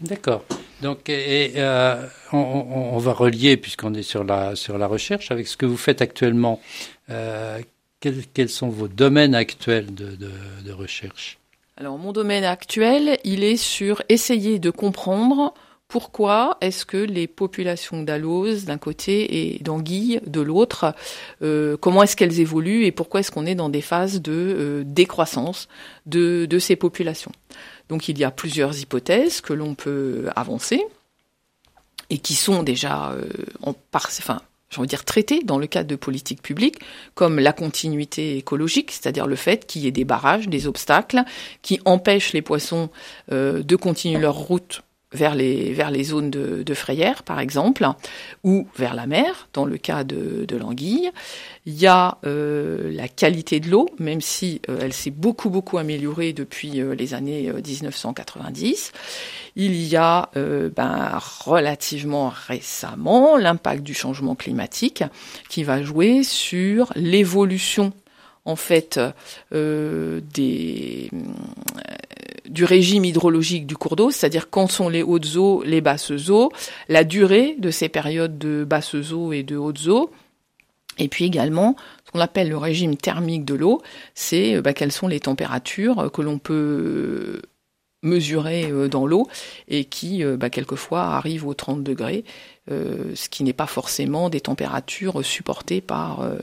D'accord. 0.00 0.44
Donc, 0.82 1.08
et, 1.08 1.52
euh, 1.56 2.06
on, 2.32 2.38
on, 2.38 2.98
va 2.98 3.12
relier, 3.12 3.56
puisqu'on 3.56 3.94
est 3.94 4.02
sur 4.02 4.24
la, 4.24 4.56
sur 4.56 4.76
la 4.76 4.88
recherche, 4.88 5.30
avec 5.30 5.46
ce 5.46 5.56
que 5.56 5.66
vous 5.66 5.76
faites 5.76 6.02
actuellement. 6.02 6.60
Euh, 7.08 7.60
quels, 8.00 8.26
quels, 8.34 8.48
sont 8.48 8.68
vos 8.68 8.88
domaines 8.88 9.36
actuels 9.36 9.94
de, 9.94 10.16
de, 10.16 10.30
de 10.64 10.72
recherche? 10.72 11.38
Alors, 11.76 11.98
mon 11.98 12.12
domaine 12.12 12.42
actuel, 12.42 13.18
il 13.22 13.44
est 13.44 13.56
sur 13.56 14.02
essayer 14.08 14.58
de 14.58 14.70
comprendre 14.70 15.54
pourquoi 15.92 16.56
est-ce 16.62 16.86
que 16.86 16.96
les 16.96 17.26
populations 17.26 18.02
d'aloses 18.02 18.64
d'un 18.64 18.78
côté 18.78 19.52
et 19.52 19.58
d'anguilles 19.58 20.22
de 20.26 20.40
l'autre, 20.40 20.94
euh, 21.42 21.76
comment 21.76 22.02
est-ce 22.02 22.16
qu'elles 22.16 22.40
évoluent 22.40 22.86
et 22.86 22.92
pourquoi 22.92 23.20
est-ce 23.20 23.30
qu'on 23.30 23.44
est 23.44 23.54
dans 23.54 23.68
des 23.68 23.82
phases 23.82 24.22
de 24.22 24.32
euh, 24.32 24.84
décroissance 24.86 25.68
de, 26.06 26.48
ces 26.58 26.76
populations? 26.76 27.32
Donc 27.90 28.08
il 28.08 28.16
y 28.18 28.24
a 28.24 28.30
plusieurs 28.30 28.80
hypothèses 28.80 29.42
que 29.42 29.52
l'on 29.52 29.74
peut 29.74 30.30
avancer 30.34 30.82
et 32.08 32.16
qui 32.16 32.36
sont 32.36 32.62
déjà 32.62 33.10
euh, 33.10 33.26
enfin, 33.60 34.86
dire 34.86 35.04
traitées 35.04 35.42
dans 35.44 35.58
le 35.58 35.66
cadre 35.66 35.90
de 35.90 35.96
politiques 35.96 36.40
publiques, 36.40 36.78
comme 37.14 37.38
la 37.38 37.52
continuité 37.52 38.38
écologique, 38.38 38.92
c'est-à-dire 38.92 39.26
le 39.26 39.36
fait 39.36 39.66
qu'il 39.66 39.82
y 39.82 39.88
ait 39.88 39.90
des 39.90 40.06
barrages, 40.06 40.48
des 40.48 40.66
obstacles 40.66 41.22
qui 41.60 41.80
empêchent 41.84 42.32
les 42.32 42.40
poissons 42.40 42.88
de 43.30 43.76
continuer 43.76 44.18
leur 44.18 44.36
route 44.36 44.82
vers 45.12 45.34
les, 45.34 45.72
vers 45.72 45.90
les 45.90 46.04
zones 46.04 46.30
de, 46.30 46.62
de 46.62 46.74
par 47.24 47.40
exemple, 47.40 47.86
ou 48.44 48.66
vers 48.76 48.94
la 48.94 49.06
mer, 49.06 49.48
dans 49.52 49.64
le 49.64 49.76
cas 49.76 50.04
de, 50.04 50.46
l'anguille. 50.56 51.10
Il 51.64 51.74
y 51.74 51.86
a 51.86 52.18
euh, 52.26 52.92
la 52.92 53.08
qualité 53.08 53.60
de 53.60 53.70
l'eau, 53.70 53.88
même 53.98 54.20
si 54.20 54.60
euh, 54.68 54.80
elle 54.82 54.92
s'est 54.92 55.10
beaucoup, 55.10 55.48
beaucoup 55.48 55.78
améliorée 55.78 56.32
depuis 56.32 56.80
euh, 56.80 56.94
les 56.94 57.14
années 57.14 57.50
1990. 57.52 58.92
Il 59.56 59.82
y 59.82 59.96
a 59.96 60.30
ben, 60.34 61.18
relativement 61.44 62.32
récemment 62.34 63.36
l'impact 63.36 63.82
du 63.82 63.92
changement 63.92 64.34
climatique 64.34 65.04
qui 65.50 65.62
va 65.62 65.82
jouer 65.82 66.22
sur 66.22 66.90
l'évolution 66.96 67.92
en 68.46 68.56
fait 68.56 68.98
des, 69.50 71.10
du 72.48 72.64
régime 72.64 73.04
hydrologique 73.04 73.66
du 73.66 73.76
cours 73.76 73.96
d'eau, 73.96 74.10
c'est-à-dire 74.10 74.50
quand 74.50 74.70
sont 74.70 74.88
les 74.88 75.02
hautes 75.02 75.36
eaux, 75.36 75.62
les 75.64 75.80
basses 75.80 76.30
eaux, 76.30 76.50
la 76.88 77.04
durée 77.04 77.56
de 77.58 77.70
ces 77.70 77.88
périodes 77.88 78.38
de 78.38 78.64
basses 78.64 78.94
eaux 78.94 79.32
et 79.32 79.42
de 79.42 79.56
hautes 79.56 79.86
eaux, 79.86 80.10
et 80.98 81.08
puis 81.08 81.24
également 81.24 81.76
ce 82.04 82.12
qu'on 82.12 82.20
appelle 82.20 82.48
le 82.48 82.58
régime 82.58 82.96
thermique 82.96 83.44
de 83.44 83.54
l'eau, 83.54 83.80
c'est 84.14 84.60
bah, 84.60 84.72
quelles 84.72 84.92
sont 84.92 85.08
les 85.08 85.20
températures 85.20 86.10
que 86.12 86.22
l'on 86.22 86.38
peut 86.38 87.40
mesurer 88.02 88.88
dans 88.88 89.06
l'eau 89.06 89.28
et 89.68 89.84
qui 89.84 90.24
bah, 90.24 90.50
quelquefois 90.50 91.02
arrivent 91.02 91.46
aux 91.46 91.54
30 91.54 91.84
degrés, 91.84 92.24
euh, 92.70 93.12
ce 93.16 93.28
qui 93.28 93.42
n'est 93.42 93.52
pas 93.52 93.66
forcément 93.66 94.30
des 94.30 94.40
températures 94.40 95.24
supportées 95.24 95.80
par 95.80 96.20
euh, 96.20 96.38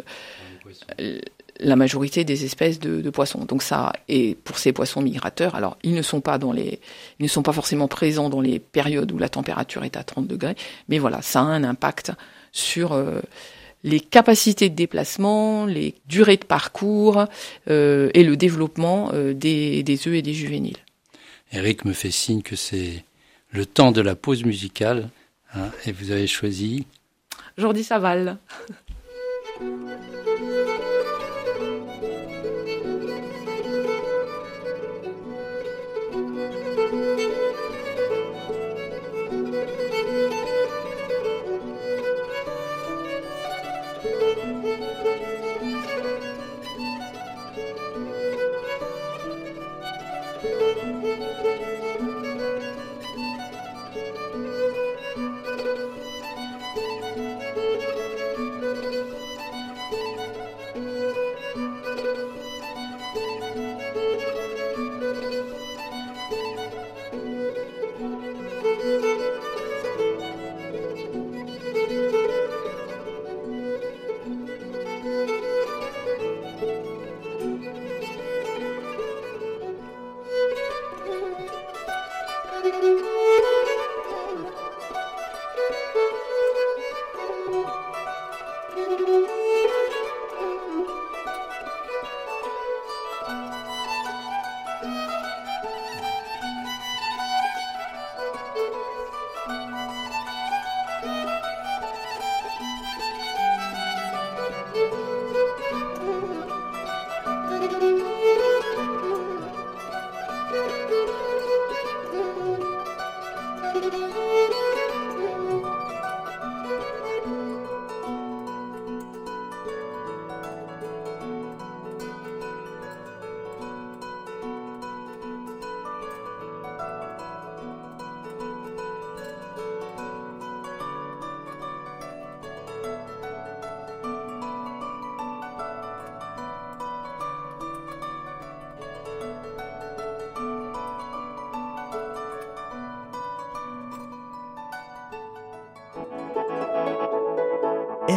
la 1.59 1.75
majorité 1.75 2.23
des 2.23 2.45
espèces 2.45 2.79
de, 2.79 3.01
de, 3.01 3.09
poissons. 3.09 3.45
Donc 3.45 3.63
ça, 3.63 3.93
et 4.07 4.35
pour 4.35 4.57
ces 4.57 4.71
poissons 4.71 5.01
migrateurs, 5.01 5.55
alors 5.55 5.77
ils 5.83 5.93
ne 5.93 6.01
sont 6.01 6.21
pas 6.21 6.37
dans 6.37 6.51
les, 6.51 6.79
ils 7.19 7.23
ne 7.23 7.27
sont 7.27 7.43
pas 7.43 7.53
forcément 7.53 7.87
présents 7.87 8.29
dans 8.29 8.41
les 8.41 8.59
périodes 8.59 9.11
où 9.11 9.17
la 9.17 9.29
température 9.29 9.83
est 9.83 9.97
à 9.97 10.03
30 10.03 10.27
degrés, 10.27 10.55
mais 10.87 10.99
voilà, 10.99 11.21
ça 11.21 11.41
a 11.41 11.43
un 11.43 11.63
impact 11.63 12.11
sur 12.51 12.93
euh, 12.93 13.19
les 13.83 13.99
capacités 13.99 14.69
de 14.69 14.75
déplacement, 14.75 15.65
les 15.65 15.95
durées 16.07 16.37
de 16.37 16.45
parcours 16.45 17.25
euh, 17.69 18.09
et 18.13 18.23
le 18.23 18.37
développement 18.37 19.11
euh, 19.13 19.33
des, 19.33 19.83
des 19.83 20.07
œufs 20.07 20.15
et 20.15 20.21
des 20.21 20.33
juvéniles. 20.33 20.77
Eric 21.51 21.85
me 21.85 21.93
fait 21.93 22.11
signe 22.11 22.41
que 22.41 22.55
c'est 22.55 23.03
le 23.51 23.65
temps 23.65 23.91
de 23.91 24.01
la 24.01 24.15
pause 24.15 24.43
musicale, 24.43 25.09
hein, 25.55 25.69
et 25.85 25.91
vous 25.91 26.11
avez 26.11 26.27
choisi 26.27 26.85
Jordi 27.57 27.83
Saval. 27.83 28.37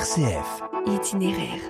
RCF. 0.02 0.62
Itinéraire. 0.88 1.62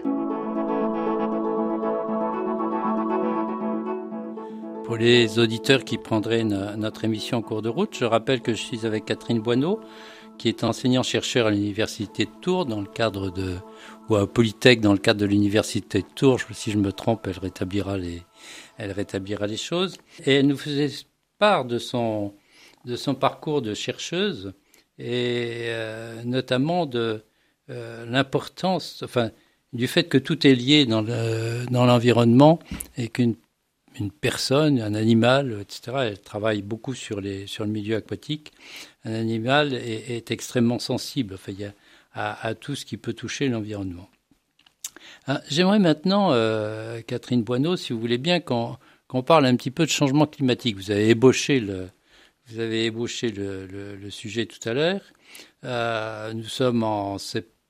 Pour 4.85 4.97
les 4.97 5.39
auditeurs 5.39 5.85
qui 5.85 5.99
prendraient 5.99 6.43
notre 6.43 7.05
émission 7.05 7.37
en 7.37 7.43
cours 7.43 7.61
de 7.61 7.69
route, 7.69 7.95
je 7.95 8.07
rappelle 8.07 8.41
que 8.41 8.55
je 8.55 8.63
suis 8.63 8.87
avec 8.87 9.05
Catherine 9.05 9.41
Boineau, 9.41 9.81
qui 10.39 10.49
est 10.49 10.65
enseignant-chercheur 10.65 11.49
à 11.49 11.51
l'université 11.51 12.25
de 12.25 12.31
Tours 12.41 12.65
dans 12.65 12.81
le 12.81 12.87
cadre 12.87 13.29
de 13.29 13.57
ou 14.09 14.17
à 14.17 14.27
Polytech 14.27 14.81
dans 14.81 14.95
le 14.95 14.99
cadre 14.99 15.21
de 15.21 15.27
l'université 15.27 16.01
de 16.01 16.09
Tours. 16.15 16.41
Si 16.53 16.71
je 16.71 16.79
me 16.79 16.91
trompe, 16.91 17.27
elle 17.27 17.39
rétablira 17.39 17.99
les 17.99 18.23
elle 18.79 18.93
rétablira 18.93 19.47
les 19.47 19.59
choses. 19.59 19.99
Et 20.25 20.37
elle 20.37 20.47
nous 20.47 20.57
faisait 20.57 20.89
part 21.39 21.67
de 21.67 21.77
son 21.77 22.33
de 22.87 22.97
son 22.97 23.15
parcours 23.15 23.61
de 23.61 23.75
chercheuse 23.75 24.55
et 24.99 25.67
euh, 25.67 26.23
notamment 26.25 26.87
de 26.87 27.27
euh, 27.71 28.05
l'importance, 28.07 29.03
enfin, 29.03 29.31
du 29.73 29.87
fait 29.87 30.05
que 30.05 30.19
tout 30.19 30.47
est 30.47 30.55
lié 30.55 30.85
dans 30.87 31.03
l'environnement 31.87 32.59
et 32.97 33.09
qu'une 33.09 33.37
une 33.99 34.11
personne, 34.11 34.81
un 34.81 34.95
animal, 34.95 35.59
etc. 35.61 35.97
Elle 36.05 36.21
travaille 36.21 36.63
beaucoup 36.63 36.95
sur, 36.95 37.21
les, 37.21 37.47
sur 37.47 37.65
le 37.65 37.71
milieu 37.71 37.97
aquatique. 37.97 38.53
Un 39.05 39.15
animal 39.15 39.75
est, 39.75 40.31
extrêmement 40.31 40.79
sensible 40.79 41.35
enfin, 41.35 41.53
à, 42.15 42.47
à, 42.47 42.55
tout 42.55 42.75
ce 42.75 42.85
qui 42.85 42.97
peut 42.97 43.13
toucher 43.13 43.49
l'environnement. 43.49 44.09
Ah, 45.27 45.41
j'aimerais 45.49 45.79
maintenant, 45.79 46.33
euh, 46.33 47.01
Catherine 47.03 47.43
Boineau, 47.43 47.77
si 47.77 47.93
vous 47.93 48.01
voulez 48.01 48.19
bien, 48.19 48.41
qu'on 48.41 48.79
parle 49.25 49.47
un 49.47 49.57
petit 49.57 49.71
peu 49.71 49.85
de 49.85 49.91
changement 49.91 50.27
climatique. 50.27 50.77
Vous 50.77 50.91
avez 50.91 51.11
ébauché 51.11 51.61
le, 51.61 51.89
vous 52.49 52.61
avez 52.61 52.87
ébauché 52.87 53.31
le, 53.31 54.11
sujet 54.11 54.47
tout 54.47 54.69
à 54.69 54.73
l'heure. 54.73 55.01
Euh, 55.65 56.33
nous 56.33 56.45
sommes 56.45 56.83
en 56.83 57.17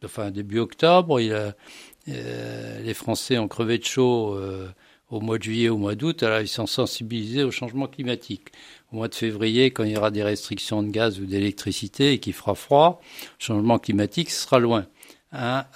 enfin, 0.05 0.31
début 0.31 0.59
octobre. 0.59 1.21
Euh, 1.21 2.83
les 2.83 2.95
Français 2.95 3.39
ont 3.39 3.49
crevé 3.49 3.79
de 3.79 3.85
chaud 3.85 4.35
euh, 4.35 4.69
au 5.11 5.21
mois 5.21 5.39
de 5.39 5.43
juillet, 5.43 5.69
au 5.69 5.77
mois 5.77 5.95
d'août, 5.95 6.23
alors 6.23 6.41
ils 6.41 6.49
sont 6.49 6.67
sensibilisés 6.67 7.45
au 7.45 7.51
changement 7.51 7.87
climatique. 7.87 8.49
Au 8.93 8.97
mois 8.97 9.09
de 9.09 9.15
février, 9.15 9.71
quand 9.71 9.85
il 9.85 9.93
y 9.93 9.97
aura 9.97 10.11
des 10.11 10.23
restrictions 10.23 10.83
de 10.83 10.89
gaz 10.91 11.21
ou 11.21 11.27
d'électricité 11.27 12.13
et 12.13 12.19
qu'il 12.19 12.33
fera 12.33 12.55
froid, 12.55 13.01
le 13.39 13.45
changement 13.45 13.79
climatique 13.79 14.31
sera 14.31 14.59
loin. 14.59 14.87
Hein, 15.33 15.67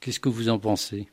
Qu'est-ce 0.00 0.20
que 0.20 0.28
vous 0.28 0.48
en 0.48 0.58
pensez? 0.58 1.08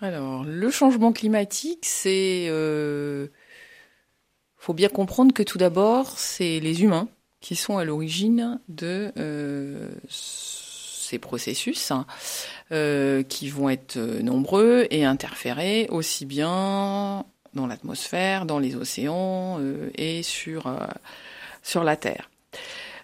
Alors, 0.00 0.44
le 0.44 0.70
changement 0.70 1.12
climatique, 1.12 1.84
c'est... 1.84 2.48
faut 4.64 4.72
bien 4.72 4.88
comprendre 4.88 5.34
que 5.34 5.42
tout 5.42 5.58
d'abord, 5.58 6.18
c'est 6.18 6.58
les 6.58 6.82
humains 6.82 7.08
qui 7.42 7.54
sont 7.54 7.76
à 7.76 7.84
l'origine 7.84 8.60
de 8.70 9.12
euh, 9.18 9.90
ces 10.08 11.18
processus 11.18 11.90
hein, 11.90 12.06
euh, 12.72 13.22
qui 13.22 13.50
vont 13.50 13.68
être 13.68 13.98
euh, 13.98 14.22
nombreux 14.22 14.86
et 14.90 15.04
interférer 15.04 15.86
aussi 15.90 16.24
bien 16.24 17.26
dans 17.52 17.66
l'atmosphère, 17.66 18.46
dans 18.46 18.58
les 18.58 18.74
océans 18.74 19.60
et 19.96 20.22
sur, 20.22 20.74
sur 21.62 21.84
la 21.84 21.96
Terre. 21.96 22.30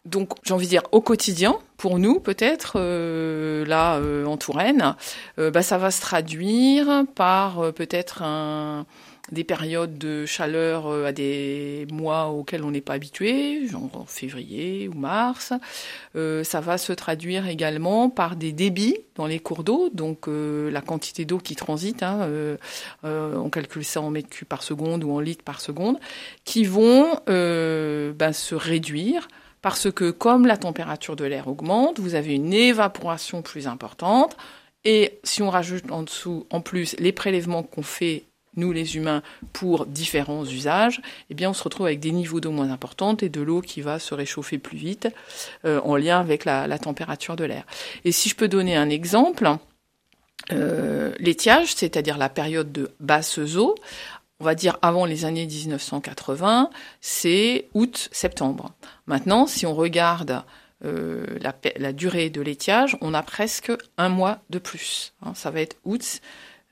Donc, 0.07 0.33
j'ai 0.45 0.55
envie 0.55 0.65
de 0.65 0.71
dire, 0.71 0.83
au 0.93 1.03
quotidien, 1.03 1.59
pour 1.77 1.99
nous, 1.99 2.21
peut-être, 2.21 2.81
là, 2.81 4.01
en 4.27 4.37
Touraine, 4.39 4.97
bah, 5.37 5.63
ça 5.63 5.79
va 5.79 5.93
se 5.93 6.01
traduire 6.01 7.05
par 7.15 7.73
peut-être 7.75 8.23
un, 8.23 8.87
des 9.33 9.45
périodes 9.45 9.99
de 9.99 10.27
chaleur 10.27 10.87
euh, 10.87 11.07
à 11.07 11.13
des 11.13 11.87
mois 11.93 12.29
auxquels 12.29 12.65
on 12.65 12.71
n'est 12.71 12.81
pas 12.81 12.95
habitué, 12.95 13.67
genre 13.69 13.91
en 13.95 14.05
février 14.05 14.89
ou 14.89 14.95
mars. 14.95 15.53
Euh, 16.17 16.45
ça 16.45 16.61
va 16.61 16.79
se 16.79 16.93
traduire 16.93 17.47
également 17.47 18.11
par 18.11 18.37
des 18.37 18.53
débits 18.53 18.99
dans 19.15 19.27
les 19.27 19.39
cours 19.39 19.65
d'eau, 19.65 19.91
donc 19.93 20.29
euh, 20.29 20.71
la 20.71 20.81
quantité 20.81 21.25
d'eau 21.25 21.39
qui 21.39 21.57
transite, 21.57 22.05
on 23.03 23.51
calcule 23.51 23.85
ça 23.85 24.01
en 24.01 24.11
mètres 24.11 24.29
cubes 24.29 24.49
par 24.49 24.63
seconde 24.63 25.05
ou 25.05 25.13
en 25.13 25.21
litres 25.21 25.45
par 25.45 25.61
seconde, 25.61 25.99
qui 26.45 26.65
vont 26.65 27.21
ben, 27.27 28.33
se 28.33 28.55
réduire 28.55 29.29
parce 29.63 29.91
que 29.91 30.11
comme 30.11 30.47
la 30.47 30.57
température 30.57 31.17
de 31.17 31.25
l'air 31.25 31.49
augmente, 31.49 31.99
vous 31.99 32.15
avez 32.15 32.35
une 32.35 32.53
évaporation 32.53 33.43
plus 33.43 33.67
importante. 33.67 34.37
Et 34.85 35.21
si 35.25 35.43
on 35.43 35.51
rajoute 35.51 35.91
en 35.91 36.03
dessous, 36.03 36.47
en 36.51 36.63
plus, 36.63 36.97
les 36.99 37.13
prélèvements 37.13 37.63
qu'on 37.63 37.83
fait 37.83 38.25
nous 38.57 38.73
les 38.73 38.97
humains, 38.97 39.23
pour 39.53 39.87
différents 39.87 40.45
usages, 40.45 41.01
eh 41.31 41.35
bien 41.35 41.51
on 41.51 41.55
se 41.55 41.63
retrouve 41.63 41.87
avec 41.87 42.01
des 42.01 42.13
niveaux 42.13 42.41
d'eau 42.41 42.51
moins 42.51 42.71
importants 42.71 43.17
et 43.17 43.29
de 43.29 43.41
l'eau 43.41 43.61
qui 43.61 43.81
va 43.81 43.99
se 43.99 44.15
réchauffer 44.15 44.59
plus 44.59 44.79
vite 44.79 45.09
euh, 45.65 45.81
en 45.83 45.97
lien 45.97 46.21
avec 46.21 46.45
la, 46.45 46.79
température 46.79 47.37
de 47.37 47.45
l'air. 47.45 47.65
Et 48.05 48.13
si 48.13 48.29
je 48.29 48.37
peux 48.37 48.49
donner 48.49 48.77
un 48.77 48.89
exemple, 48.89 49.57
euh, 50.53 51.13
l'étiage, 51.19 51.75
c'est-à-dire 51.75 52.17
la 52.17 52.29
période 52.29 52.73
de 52.73 52.91
basse 53.01 53.39
eau, 53.39 53.75
on 54.41 54.45
va 54.45 54.55
dire 54.55 54.79
avant 54.81 55.05
les 55.05 55.25
années 55.27 55.47
1980, 55.47 56.71
c'est 57.01 57.69
août-septembre. 57.75 58.73
Maintenant, 59.07 59.47
si 59.47 59.67
on 59.67 59.75
regarde 59.75 60.43
euh, 60.85 61.27
la, 61.77 61.93
durée 61.93 62.31
de 62.31 62.41
l'étiage, 62.41 62.97
on 63.03 63.13
a 63.13 63.23
presque 63.23 63.71
un 63.99 64.09
mois 64.09 64.39
de 64.49 64.59
plus. 64.59 65.13
Hein. 65.23 65.35
ça 65.35 65.51
va 65.51 65.61
être 65.61 65.77
août, 65.85 66.23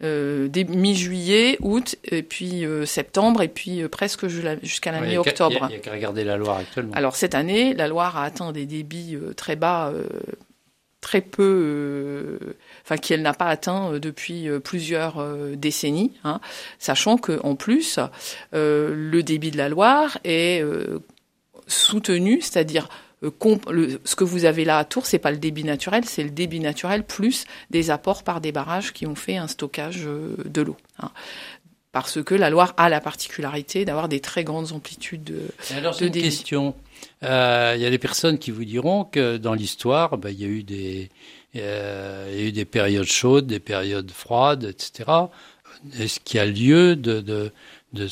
euh, 0.02 0.48
mi-juillet, 0.68 1.56
août, 1.60 1.96
et 2.04 2.22
puis 2.22 2.64
euh, 2.64 2.86
septembre, 2.86 3.42
et 3.42 3.48
puis 3.48 3.82
euh, 3.82 3.88
presque 3.88 4.28
jusqu'à 4.28 4.92
la 4.92 5.00
mi-octobre. 5.00 5.66
Il 5.68 5.68
n'y 5.68 5.74
a, 5.76 5.78
qu'à 5.78 5.92
regarder 5.92 6.24
la 6.24 6.36
Loire 6.36 6.58
actuellement. 6.58 6.92
Alors 6.94 7.16
cette 7.16 7.34
année, 7.34 7.74
la 7.74 7.88
Loire 7.88 8.16
a 8.16 8.24
atteint 8.24 8.52
des 8.52 8.66
débits 8.66 9.16
euh, 9.16 9.32
très 9.34 9.56
bas, 9.56 9.92
très 11.00 11.20
peu, 11.20 12.38
enfin 12.84 12.96
qu'elle 12.96 13.22
n'a 13.22 13.34
pas 13.34 13.46
atteint 13.46 13.98
depuis 13.98 14.48
plusieurs 14.62 15.24
décennies, 15.56 16.12
hein, 16.24 16.40
sachant 16.78 17.16
que 17.16 17.40
en 17.44 17.54
plus 17.54 17.98
le 18.52 19.20
débit 19.22 19.50
de 19.50 19.56
la 19.56 19.68
Loire 19.68 20.18
est 20.24 20.62
soutenu, 21.66 22.40
c'est-à-dire 22.40 22.88
euh, 23.24 23.98
ce 24.04 24.16
que 24.16 24.24
vous 24.24 24.44
avez 24.44 24.64
là 24.64 24.78
à 24.78 24.84
Tours, 24.84 25.06
c'est 25.06 25.18
pas 25.18 25.30
le 25.30 25.38
débit 25.38 25.64
naturel, 25.64 26.04
c'est 26.04 26.22
le 26.22 26.30
débit 26.30 26.60
naturel 26.60 27.04
plus 27.04 27.44
des 27.70 27.90
apports 27.90 28.22
par 28.22 28.40
des 28.40 28.52
barrages 28.52 28.92
qui 28.92 29.06
ont 29.06 29.14
fait 29.14 29.36
un 29.36 29.48
stockage 29.48 30.02
euh, 30.06 30.36
de 30.44 30.62
l'eau. 30.62 30.76
Hein. 31.00 31.10
Parce 31.90 32.22
que 32.22 32.34
la 32.34 32.50
Loire 32.50 32.74
a 32.76 32.88
la 32.88 33.00
particularité 33.00 33.84
d'avoir 33.84 34.08
des 34.08 34.20
très 34.20 34.44
grandes 34.44 34.72
amplitudes 34.72 35.24
de, 35.24 35.40
alors, 35.74 35.96
de 35.96 36.06
une 36.06 36.12
question. 36.12 36.74
Euh, 37.24 37.72
il 37.76 37.82
y 37.82 37.86
a 37.86 37.90
des 37.90 37.98
personnes 37.98 38.38
qui 38.38 38.50
vous 38.50 38.64
diront 38.64 39.04
que 39.04 39.36
dans 39.36 39.54
l'histoire, 39.54 40.18
bah, 40.18 40.30
il 40.30 40.40
y 40.40 40.44
a 40.44 40.48
eu 40.48 40.62
des 40.62 41.10
il 41.54 41.60
y 41.60 41.64
a 41.64 42.40
eu 42.40 42.52
des 42.52 42.66
périodes 42.66 43.06
chaudes, 43.06 43.46
des 43.46 43.58
périodes 43.58 44.10
froides, 44.10 44.64
etc. 44.64 45.10
Est-ce 45.98 46.20
qu'il 46.20 46.36
y 46.36 46.40
a 46.40 46.46
lieu 46.46 46.94
de, 46.94 47.20
de, 47.20 47.50
de, 47.94 48.08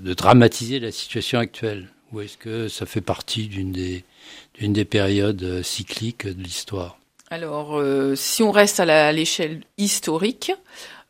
de 0.00 0.14
dramatiser 0.14 0.80
la 0.80 0.90
situation 0.90 1.38
actuelle? 1.38 1.93
Ou 2.14 2.20
est-ce 2.20 2.36
que 2.36 2.68
ça 2.68 2.86
fait 2.86 3.00
partie 3.00 3.48
d'une 3.48 3.72
des, 3.72 4.84
périodes 4.84 5.42
euh, 5.42 5.62
cycliques 5.62 6.26
de 6.26 6.42
l'histoire? 6.42 6.98
Alors, 7.30 7.76
euh, 7.76 8.14
si 8.14 8.42
on 8.42 8.52
reste 8.52 8.78
à 8.78 9.12
l'échelle 9.12 9.62
historique, 9.76 10.52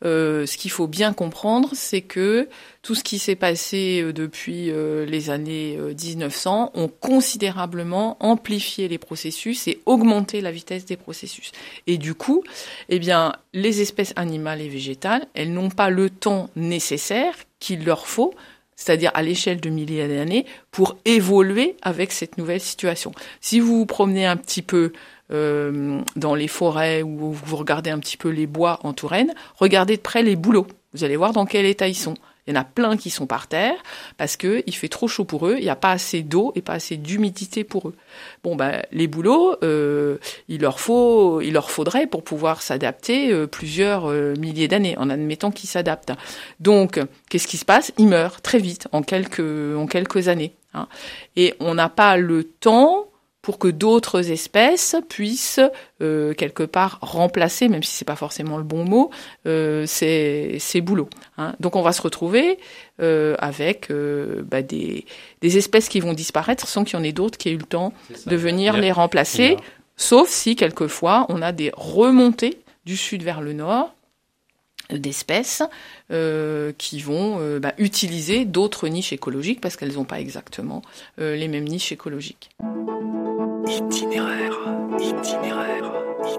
euh, 0.03 0.45
ce 0.45 0.57
qu'il 0.57 0.71
faut 0.71 0.87
bien 0.87 1.13
comprendre, 1.13 1.69
c'est 1.73 2.01
que 2.01 2.49
tout 2.81 2.95
ce 2.95 3.03
qui 3.03 3.19
s'est 3.19 3.35
passé 3.35 4.11
depuis 4.13 4.71
les 4.71 5.29
années 5.29 5.77
1900 5.77 6.71
ont 6.73 6.87
considérablement 6.87 8.17
amplifié 8.19 8.87
les 8.87 8.97
processus 8.97 9.67
et 9.67 9.81
augmenté 9.85 10.41
la 10.41 10.51
vitesse 10.51 10.85
des 10.85 10.97
processus. 10.97 11.51
Et 11.87 11.97
du 11.97 12.13
coup, 12.13 12.43
eh 12.89 12.99
bien, 12.99 13.33
les 13.53 13.81
espèces 13.81 14.13
animales 14.15 14.61
et 14.61 14.69
végétales, 14.69 15.27
elles 15.33 15.53
n'ont 15.53 15.71
pas 15.71 15.89
le 15.89 16.09
temps 16.09 16.49
nécessaire 16.55 17.35
qu'il 17.59 17.85
leur 17.85 18.07
faut 18.07 18.33
c'est-à-dire 18.75 19.11
à, 19.13 19.23
l'échelle 19.23 19.59
de 19.59 19.69
milliers 19.69 20.07
d'années, 20.07 20.45
pour 20.71 20.97
évoluer 21.05 21.75
avec 21.81 22.11
cette 22.11 22.37
nouvelle 22.37 22.59
situation. 22.59 23.11
Si 23.41 23.59
vous 23.59 23.77
vous 23.77 23.85
promenez 23.85 24.25
un 24.25 24.37
petit 24.37 24.61
peu 24.61 24.91
euh, 25.31 26.01
dans 26.15 26.35
les 26.35 26.47
forêts 26.47 27.01
ou 27.01 27.31
vous 27.31 27.55
regardez 27.55 27.89
un 27.89 27.99
petit 27.99 28.17
peu 28.17 28.29
les 28.29 28.47
bois 28.47 28.79
en 28.83 28.93
Touraine, 28.93 29.33
regardez 29.55 29.97
de 29.97 30.01
près 30.01 30.23
les 30.23 30.35
bouleaux. 30.35 30.67
Vous 30.93 31.03
allez 31.03 31.15
voir 31.15 31.33
dans 31.33 31.45
quel 31.45 31.65
état 31.65 31.87
ils 31.87 31.95
sont. 31.95 32.15
Il 32.47 32.53
y 32.53 32.57
en 32.57 32.61
a 32.61 32.63
plein 32.63 32.95
qui 32.95 33.09
sont 33.09 33.25
par 33.25 33.47
terre 33.47 33.75
parce 34.17 34.37
que 34.37 34.63
il 34.67 34.75
fait 34.75 34.87
trop 34.87 35.07
chaud 35.07 35.25
pour 35.25 35.47
eux, 35.47 35.55
il 35.57 35.63
n'y 35.63 35.69
a 35.69 35.75
pas 35.75 35.91
assez 35.91 36.21
d'eau 36.21 36.51
et 36.55 36.61
pas 36.61 36.73
assez 36.73 36.95
d'humidité 36.95 37.63
pour 37.63 37.89
eux. 37.89 37.95
Bon 38.43 38.55
ben 38.55 38.83
les 38.91 39.07
bouleaux, 39.07 39.55
euh, 39.63 40.17
il 40.47 40.61
leur 40.61 40.79
faut, 40.79 41.41
il 41.41 41.53
leur 41.53 41.71
faudrait 41.71 42.05
pour 42.05 42.23
pouvoir 42.23 42.61
s'adapter 42.61 43.31
euh, 43.31 43.47
plusieurs 43.47 44.11
euh, 44.11 44.35
milliers 44.35 44.67
d'années 44.67 44.95
en 44.97 45.09
admettant 45.09 45.49
qu'ils 45.49 45.69
s'adaptent. 45.69 46.13
Donc 46.59 46.99
qu'est-ce 47.29 47.47
qui 47.47 47.57
se 47.57 47.65
passe? 47.65 47.91
Ils 47.97 48.07
meurent 48.07 48.41
très 48.41 48.59
vite 48.59 48.87
en 48.91 49.01
quelques 49.01 49.75
en 49.75 49.87
quelques 49.87 50.27
années. 50.27 50.53
Hein. 50.75 50.87
Et 51.35 51.55
on 51.59 51.73
n'a 51.73 51.89
pas 51.89 52.17
le 52.17 52.43
temps 52.43 53.07
pour 53.45 53.59
que 53.59 53.67
d'autres 53.67 54.31
espèces 54.31 54.95
puissent 55.07 55.59
euh, 56.01 56.33
quelque 56.33 56.63
part 56.63 56.97
remplacer, 57.03 57.69
même 57.69 57.83
si 57.83 57.91
c'est 57.91 58.03
pas 58.03 58.15
forcément 58.15 58.57
le 58.57 58.63
bon 58.63 58.85
mot, 58.85 59.11
euh, 59.45 59.85
ces, 59.85 60.57
ces 60.59 60.81
boulots. 60.81 61.11
Hein. 61.37 61.53
Donc 61.59 61.75
on 61.75 61.83
va 61.83 61.91
se 61.91 62.01
retrouver 62.01 62.57
euh, 63.03 63.35
avec 63.37 63.91
bah, 63.91 64.63
des, 64.63 65.05
des, 65.41 65.57
espèces 65.59 65.89
qui 65.89 65.99
vont 65.99 66.13
disparaître 66.13 66.67
sans 66.67 66.83
qu'il 66.85 66.97
y 66.97 66.99
en 66.99 67.03
ait 67.03 67.11
d'autres 67.11 67.37
qui 67.37 67.49
aient 67.49 67.51
eu 67.51 67.57
le 67.57 67.65
temps 67.65 67.93
de 68.25 68.35
venir 68.35 68.77
les 68.77 68.91
remplacer, 68.91 69.57
sauf 69.95 70.27
si 70.27 70.55
quelquefois 70.55 71.27
on 71.29 71.43
a 71.43 71.51
des 71.51 71.71
remontées 71.77 72.63
du 72.87 72.97
sud 72.97 73.21
vers 73.21 73.41
le 73.41 73.53
nord 73.53 73.93
d'espèces 74.91 75.63
euh, 76.11 76.71
qui 76.77 76.99
vont 76.99 77.37
euh, 77.39 77.59
bah, 77.59 77.73
utiliser 77.77 78.45
d'autres 78.45 78.87
niches 78.87 79.13
écologiques 79.13 79.61
parce 79.61 79.75
qu'elles 79.75 79.93
n'ont 79.93 80.05
pas 80.05 80.19
exactement 80.19 80.81
euh, 81.19 81.35
les 81.35 81.47
mêmes 81.47 81.67
niches 81.67 81.91
écologiques. 81.91 82.49
Itinéraire, 83.67 84.53
itinéraire, 84.99 85.91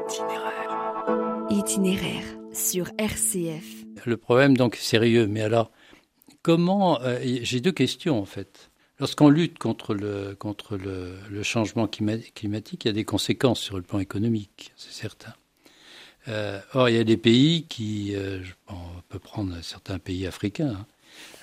itinéraire. 0.08 1.46
Itinéraire 1.50 2.24
sur 2.52 2.90
RCF. 2.98 3.84
Le 4.04 4.16
problème 4.16 4.56
donc 4.56 4.76
est 4.76 4.80
sérieux, 4.80 5.26
mais 5.26 5.42
alors 5.42 5.70
comment 6.42 6.98
J'ai 7.22 7.60
deux 7.60 7.72
questions 7.72 8.20
en 8.20 8.24
fait. 8.24 8.70
Lorsqu'on 8.98 9.28
lutte 9.28 9.58
contre 9.58 9.94
le, 9.94 10.34
contre 10.38 10.76
le, 10.76 11.18
le 11.30 11.42
changement 11.42 11.86
climatique, 11.86 12.84
il 12.84 12.88
y 12.88 12.90
a 12.90 12.94
des 12.94 13.04
conséquences 13.04 13.60
sur 13.60 13.76
le 13.76 13.82
plan 13.82 13.98
économique, 13.98 14.72
c'est 14.76 14.92
certain. 14.92 15.34
Euh, 16.28 16.60
or, 16.74 16.88
il 16.88 16.96
y 16.96 16.98
a 16.98 17.04
des 17.04 17.16
pays 17.16 17.64
qui, 17.68 18.14
euh, 18.16 18.40
on 18.68 19.00
peut 19.08 19.18
prendre 19.18 19.54
certains 19.62 19.98
pays 19.98 20.26
africains, 20.26 20.76
hein. 20.80 20.86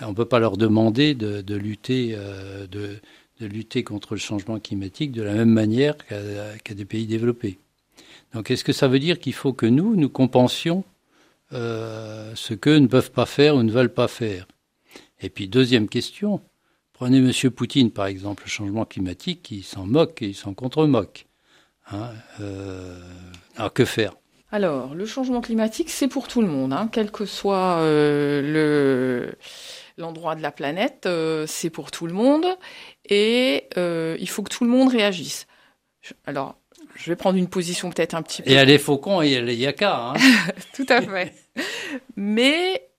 on 0.02 0.10
ne 0.10 0.16
peut 0.16 0.26
pas 0.26 0.40
leur 0.40 0.58
demander 0.58 1.14
de, 1.14 1.42
de 1.42 1.56
lutter, 1.56 2.14
euh, 2.18 2.68
de, 2.68 3.00
de, 3.40 3.46
lutter 3.46 3.84
contre 3.84 4.14
le 4.14 4.20
changement 4.20 4.60
climatique 4.60 5.12
de 5.12 5.22
la 5.22 5.34
même 5.34 5.50
manière 5.50 5.96
qu'à 6.64 6.74
des 6.74 6.86
pays 6.86 7.06
développés. 7.06 7.60
Donc, 8.34 8.50
est-ce 8.50 8.64
que 8.64 8.74
ça 8.74 8.88
veut 8.88 9.00
dire 9.00 9.20
qu'il 9.20 9.34
faut 9.34 9.54
que 9.54 9.66
nous, 9.66 9.96
nous 9.96 10.10
compensions 10.10 10.84
euh, 11.52 12.32
ce 12.36 12.54
qu'eux 12.54 12.78
ne 12.78 12.88
peuvent 12.88 13.12
pas 13.12 13.26
faire 13.26 13.56
ou 13.56 13.64
ne 13.64 13.72
veulent 13.72 13.94
pas 13.94 14.08
faire? 14.08 14.48
Et 15.22 15.30
puis, 15.30 15.48
deuxième 15.48 15.88
question, 15.88 16.42
prenez 16.94 17.18
M. 17.18 17.52
Poutine, 17.52 17.92
par 17.92 18.08
exemple, 18.08 18.44
le 18.46 18.50
changement 18.50 18.86
climatique, 18.86 19.52
il 19.52 19.64
s'en 19.64 19.86
moque 19.86 20.22
et 20.22 20.30
il 20.30 20.36
s'en 20.36 20.54
contre-moque. 20.54 21.28
Hein, 21.92 22.10
alors, 23.58 23.74
que 23.74 23.86
faire? 23.86 24.14
Alors, 24.54 24.94
le 24.94 25.08
changement 25.08 25.42
climatique, 25.42 25.90
c'est 25.90 26.08
pour 26.08 26.28
tout 26.28 26.40
le 26.40 26.48
monde, 26.48 26.74
hein, 26.74 26.88
quel 26.92 27.12
que 27.12 27.26
soit 27.26 27.78
euh, 27.80 28.42
le 28.42 29.32
l'endroit 29.98 30.36
de 30.36 30.42
la 30.42 30.52
planète, 30.52 31.06
euh, 31.06 31.46
c'est 31.48 31.70
pour 31.70 31.90
tout 31.90 32.08
le 32.08 32.14
monde, 32.14 32.46
et 33.10 33.68
euh, 33.78 34.18
il 34.20 34.30
faut 34.30 34.44
que 34.44 34.50
tout 34.50 34.64
le 34.64 34.70
monde 34.70 34.90
réagisse. 34.90 35.48
alors, 36.26 36.56
je 36.96 37.10
vais 37.10 37.16
prendre 37.16 37.38
une 37.38 37.48
position 37.48 37.90
peut-être 37.90 38.14
un 38.14 38.22
petit 38.22 38.42
peu. 38.42 38.50
Et 38.50 38.54
il 38.54 38.56
y 38.56 38.60
a 38.60 38.66
les 38.66 38.78
faucons 38.78 39.22
et 39.22 39.28
il 39.28 39.34
y 39.34 39.36
a 39.36 39.42
les 39.42 39.56
yakas. 39.56 40.12
Hein. 40.12 40.14
tout 40.76 40.86
à 40.90 41.02
fait. 41.02 41.34
Mais 42.16 42.90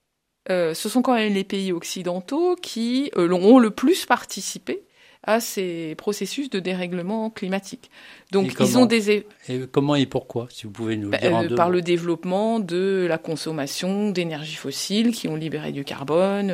ce 0.49 0.75
sont 0.75 1.01
quand 1.01 1.15
même 1.15 1.33
les 1.33 1.45
pays 1.45 1.73
occidentaux 1.73 2.57
qui 2.57 3.11
ont 3.17 3.59
le 3.59 3.71
plus 3.71 4.05
participé 4.05 4.85
à 5.27 5.41
ces 5.41 5.95
processus 5.97 6.51
de 6.51 6.61
dérèglement 6.61 7.31
climatique. 7.31 7.91
Donc 8.31 8.55
ils 8.61 8.79
ont 8.79 8.87
des 8.87 9.11
et 9.11 9.27
comment 9.71 9.95
et 9.95 10.07
pourquoi 10.07 10.47
si 10.51 10.65
vous 10.65 10.73
pouvez 10.73 10.97
nous 10.97 11.11
le 11.11 11.19
dire 11.19 11.35
en 11.35 11.45
euh, 11.45 11.55
par 11.55 11.71
le 11.71 11.83
développement 11.83 12.61
de 12.61 13.07
la 13.09 13.19
consommation 13.19 14.11
d'énergie 14.11 14.57
fossile 14.57 15.13
qui 15.13 15.29
ont 15.29 15.37
libéré 15.37 15.73
du 15.73 15.85
carbone, 15.85 16.51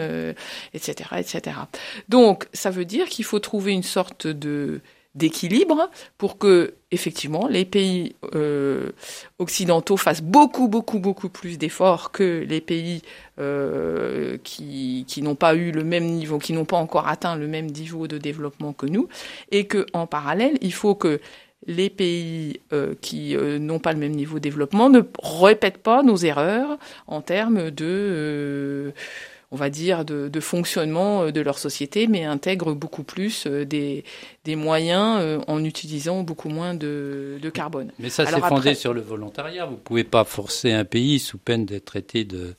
etc., 0.75 1.11
euh, 1.13 1.17
etc. 1.19 1.57
Donc 2.09 2.49
ça 2.53 2.71
veut 2.71 2.85
dire 2.85 3.09
qu'il 3.09 3.25
faut 3.25 3.41
trouver 3.41 3.73
une 3.73 3.83
sorte 3.83 4.27
de 4.27 4.81
d'équilibre 5.15 5.91
pour 6.19 6.39
que 6.39 6.75
effectivement 6.93 7.49
les 7.49 7.65
pays 7.65 8.15
euh, 8.35 8.91
occidentaux 9.41 9.97
fassent 9.97 10.23
beaucoup 10.23 10.69
beaucoup 10.69 11.01
beaucoup 11.01 11.29
plus 11.29 11.59
d'efforts 11.59 12.13
que 12.13 12.45
les 12.49 12.61
pays 12.61 13.03
euh, 13.41 14.39
qui, 14.45 15.05
qui 15.09 15.23
n'ont 15.23 15.35
pas 15.35 15.55
eu 15.55 15.73
le 15.73 15.83
même 15.83 16.05
niveau, 16.05 16.39
qui 16.39 16.53
n'ont 16.53 16.65
pas 16.65 16.77
encore 16.77 17.09
atteint 17.09 17.37
le 17.37 17.49
même 17.49 17.67
niveau 17.67 18.07
de 18.07 18.19
développement 18.19 18.73
que 18.73 18.87
nous, 18.87 19.09
et 19.51 19.67
que 19.67 19.87
en 19.93 20.07
parallèle 20.07 20.59
il 20.61 20.73
faut 20.73 20.95
que 20.95 21.21
les 21.67 21.91
pays 21.91 22.61
euh, 22.73 22.95
qui 23.01 23.37
euh, 23.37 23.59
n'ont 23.59 23.79
pas 23.79 23.93
le 23.93 23.99
même 23.99 24.13
niveau 24.13 24.37
de 24.37 24.43
développement 24.43 24.89
ne 24.89 25.03
répètent 25.23 25.79
pas 25.83 26.03
nos 26.03 26.17
erreurs 26.17 26.79
en 27.07 27.21
termes 27.21 27.71
de 27.71 27.87
euh, 27.87 28.91
on 29.53 29.57
va 29.57 29.69
dire, 29.69 30.05
de, 30.05 30.29
de, 30.29 30.41
fonctionnement 30.41 31.23
euh, 31.23 31.33
de 31.33 31.41
leur 31.41 31.59
société, 31.59 32.07
mais 32.07 32.25
intègrent 32.25 32.75
beaucoup 32.75 33.03
plus 33.03 33.47
euh, 33.47 33.65
des, 33.65 34.05
des 34.45 34.55
moyens 34.55 35.19
euh, 35.21 35.41
en 35.49 35.65
utilisant 35.65 36.23
beaucoup 36.23 36.49
moins 36.49 36.75
de, 36.75 37.39
de 37.41 37.51
carbone. 37.51 37.91
Mais 37.99 38.11
ça, 38.11 38.27
c'est 38.27 38.41
fondé 38.41 38.75
sur 38.75 38.95
le 38.95 39.01
volontariat. 39.01 39.67
Vous 39.67 39.73
ne 39.73 39.77
pouvez 39.77 40.05
pas 40.05 40.25
forcer 40.25 40.73
un 40.73 40.85
pays 40.85 41.19
sous 41.19 41.39
peine 41.39 41.67
d'être 41.67 41.87
traité 41.87 42.25
de, 42.25 42.55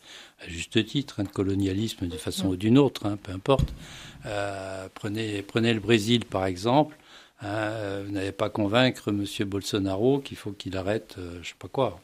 à 0.45 0.49
juste 0.49 0.85
titre, 0.85 1.15
hein, 1.19 1.23
de 1.23 1.29
colonialisme 1.29 2.07
de 2.07 2.17
façon 2.17 2.49
ou 2.49 2.55
d'une 2.57 2.77
autre, 2.77 3.05
hein, 3.05 3.17
peu 3.21 3.31
importe. 3.31 3.73
Euh, 4.25 4.87
prenez, 4.93 5.41
prenez 5.43 5.73
le 5.73 5.79
Brésil, 5.79 6.25
par 6.25 6.45
exemple. 6.45 6.97
Hein, 7.41 8.03
vous 8.05 8.11
n'allez 8.11 8.33
pas 8.33 8.49
convaincre 8.49 9.09
M. 9.09 9.25
Bolsonaro 9.47 10.19
qu'il 10.19 10.37
faut 10.37 10.51
qu'il 10.51 10.77
arrête, 10.77 11.15
je 11.17 11.39
ne 11.39 11.43
sais 11.43 11.55
pas 11.57 11.69
quoi. 11.69 11.99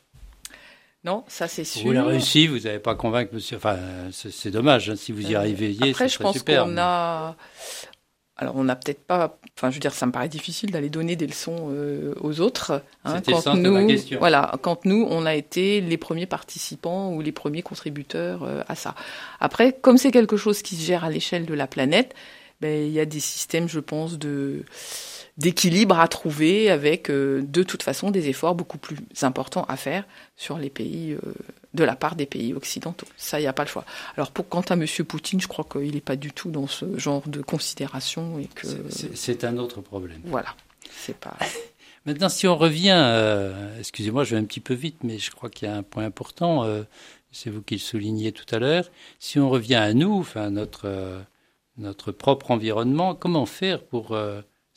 Non, 1.07 1.23
ça 1.29 1.47
c'est 1.47 1.63
sûr. 1.63 1.83
Vous 1.83 1.93
la 1.93 2.03
Russie, 2.03 2.47
vous 2.47 2.59
n'avez 2.59 2.79
pas 2.79 2.93
convaincu 2.93 3.33
monsieur. 3.35 3.55
Enfin, 3.55 3.77
c'est 4.11 4.51
dommage. 4.51 4.89
Hein, 4.89 4.97
si 4.97 5.13
vous 5.13 5.21
y 5.21 5.35
euh, 5.35 5.39
arriviez, 5.39 5.91
Après, 5.91 6.09
je 6.09 6.19
pense 6.19 6.43
qu'on 6.43 6.77
a. 6.77 7.37
Alors, 8.35 8.57
on 8.57 8.65
n'a 8.65 8.75
peut-être 8.75 8.99
pas. 8.99 9.39
Enfin, 9.57 9.69
je 9.69 9.75
veux 9.75 9.79
dire, 9.79 9.93
ça 9.93 10.05
me 10.05 10.11
paraît 10.11 10.27
difficile 10.27 10.69
d'aller 10.69 10.89
donner 10.89 11.15
des 11.15 11.25
leçons 11.25 11.69
euh, 11.71 12.13
aux 12.19 12.41
autres. 12.41 12.83
Hein, 13.05 13.21
quand 13.25 13.55
nous, 13.55 13.87
voilà, 14.19 14.51
quand 14.61 14.83
nous, 14.83 15.07
on 15.09 15.25
a 15.25 15.33
été 15.33 15.79
les 15.79 15.97
premiers 15.97 16.25
participants 16.25 17.13
ou 17.13 17.21
les 17.21 17.31
premiers 17.31 17.61
contributeurs 17.61 18.43
euh, 18.43 18.61
à 18.67 18.75
ça. 18.75 18.93
Après, 19.39 19.71
comme 19.71 19.97
c'est 19.97 20.11
quelque 20.11 20.35
chose 20.35 20.61
qui 20.61 20.75
se 20.75 20.85
gère 20.85 21.05
à 21.05 21.09
l'échelle 21.09 21.45
de 21.45 21.53
la 21.53 21.67
planète, 21.67 22.13
ben, 22.59 22.85
il 22.85 22.91
y 22.91 22.99
a 22.99 23.05
des 23.05 23.21
systèmes, 23.21 23.69
je 23.69 23.79
pense, 23.79 24.19
de 24.19 24.65
d'équilibre 25.37 25.99
à 25.99 26.07
trouver 26.07 26.69
avec 26.69 27.09
euh, 27.09 27.41
de 27.43 27.63
toute 27.63 27.83
façon 27.83 28.09
des 28.09 28.27
efforts 28.27 28.55
beaucoup 28.55 28.77
plus 28.77 28.97
importants 29.21 29.65
à 29.65 29.77
faire 29.77 30.03
sur 30.35 30.57
les 30.57 30.69
pays 30.69 31.13
euh, 31.13 31.33
de 31.73 31.83
la 31.83 31.95
part 31.95 32.15
des 32.15 32.25
pays 32.25 32.53
occidentaux. 32.53 33.05
Ça, 33.17 33.39
il 33.39 33.43
n'y 33.43 33.47
a 33.47 33.53
pas 33.53 33.63
le 33.63 33.69
choix. 33.69 33.85
Alors 34.15 34.31
pour 34.31 34.49
quant 34.49 34.61
à 34.61 34.73
M. 34.73 34.85
Poutine, 35.07 35.39
je 35.39 35.47
crois 35.47 35.65
qu'il 35.69 35.93
n'est 35.93 36.01
pas 36.01 36.15
du 36.15 36.31
tout 36.31 36.49
dans 36.49 36.65
ce 36.65 36.97
genre 36.97 37.27
de 37.27 37.41
considération 37.41 38.39
et 38.39 38.47
que 38.47 38.67
c'est 38.89 39.43
un 39.43 39.57
autre 39.57 39.81
problème. 39.81 40.21
Voilà, 40.25 40.55
c'est 40.91 41.17
pas. 41.17 41.37
Maintenant, 42.05 42.29
si 42.29 42.47
on 42.47 42.55
revient, 42.55 42.95
euh, 42.95 43.77
excusez-moi, 43.79 44.23
je 44.23 44.35
vais 44.35 44.41
un 44.41 44.45
petit 44.45 44.61
peu 44.61 44.73
vite, 44.73 45.03
mais 45.03 45.19
je 45.19 45.29
crois 45.29 45.49
qu'il 45.49 45.67
y 45.67 45.71
a 45.71 45.75
un 45.75 45.83
point 45.83 46.05
important. 46.05 46.65
c'est 47.31 47.49
vous 47.49 47.61
qui 47.61 47.75
le 47.75 47.79
soulignez 47.81 48.31
tout 48.31 48.45
à 48.55 48.59
l'heure. 48.59 48.89
Si 49.19 49.39
on 49.39 49.49
revient 49.49 49.75
à 49.75 49.93
nous, 49.93 50.17
enfin 50.17 50.49
notre 50.49 51.21
notre 51.77 52.11
propre 52.11 52.49
environnement, 52.49 53.13
comment 53.13 53.45
faire 53.45 53.83
pour 53.83 54.17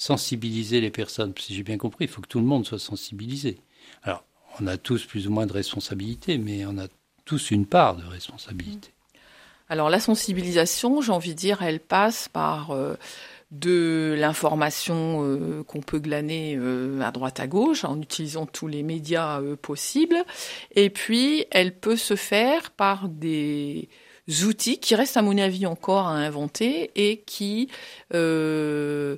sensibiliser 0.01 0.81
les 0.81 0.91
personnes. 0.91 1.35
Si 1.39 1.55
j'ai 1.55 1.63
bien 1.63 1.77
compris, 1.77 2.07
il 2.07 2.09
faut 2.09 2.23
que 2.23 2.27
tout 2.27 2.41
le 2.41 2.47
monde 2.47 2.65
soit 2.65 2.79
sensibilisé. 2.79 3.59
Alors, 4.03 4.25
on 4.59 4.67
a 4.67 4.79
tous 4.79 5.05
plus 5.05 5.29
ou 5.29 5.31
moins 5.31 5.45
de 5.45 5.53
responsabilité, 5.53 6.39
mais 6.39 6.65
on 6.65 6.79
a 6.79 6.87
tous 7.27 7.51
une 7.51 7.67
part 7.67 7.97
de 7.97 8.07
responsabilité. 8.07 8.93
Alors, 9.69 9.91
la 9.91 10.01
sensibilisation, 10.01 11.03
j'ai 11.03 11.13
envie 11.13 11.35
de 11.35 11.39
dire, 11.39 11.61
elle 11.61 11.81
passe 11.81 12.31
par 12.31 12.71
euh, 12.71 12.95
de 13.51 14.17
l'information 14.19 15.23
euh, 15.23 15.63
qu'on 15.65 15.83
peut 15.83 15.99
glaner 15.99 16.57
euh, 16.57 17.03
à 17.03 17.11
droite 17.11 17.39
à 17.39 17.47
gauche 17.47 17.85
en 17.85 18.01
utilisant 18.01 18.47
tous 18.47 18.69
les 18.69 18.83
médias 18.83 19.43
possibles. 19.61 20.25
Et 20.75 20.89
puis, 20.89 21.45
elle 21.51 21.77
peut 21.77 21.97
se 21.97 22.17
faire 22.17 22.71
par 22.71 23.11
des 23.11 23.91
outils 24.45 24.79
qui 24.79 24.95
restent 24.95 25.17
à 25.17 25.23
mon 25.23 25.37
avis 25.39 25.67
encore 25.67 26.07
à 26.07 26.13
inventer 26.13 26.91
et 26.95 27.21
qui 27.21 27.69
euh, 28.15 29.17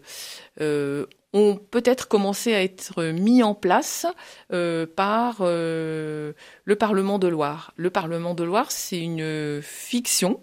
euh, 0.60 1.06
ont 1.32 1.56
peut-être 1.56 2.08
commencé 2.08 2.54
à 2.54 2.62
être 2.62 3.02
mis 3.04 3.42
en 3.42 3.54
place 3.54 4.06
euh, 4.52 4.86
par 4.86 5.42
le 5.42 6.34
Parlement 6.78 7.18
de 7.18 7.28
Loire. 7.28 7.72
Le 7.76 7.90
Parlement 7.90 8.34
de 8.34 8.44
Loire, 8.44 8.70
c'est 8.70 9.00
une 9.00 9.60
fiction 9.62 10.40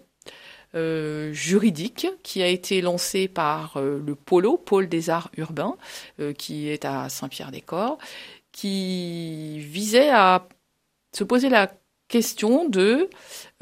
juridique 0.72 2.06
qui 2.22 2.42
a 2.42 2.46
été 2.46 2.80
lancée 2.80 3.26
par 3.26 3.80
le 3.80 4.14
Polo, 4.14 4.56
Pôle 4.56 4.88
des 4.88 5.10
Arts 5.10 5.30
Urbains, 5.36 5.76
qui 6.38 6.68
est 6.68 6.84
à 6.84 7.08
Saint-Pierre-des-Corps, 7.08 7.98
qui 8.52 9.58
visait 9.60 10.10
à 10.10 10.46
se 11.12 11.24
poser 11.24 11.48
la 11.48 11.72
question 12.10 12.68
de 12.68 13.08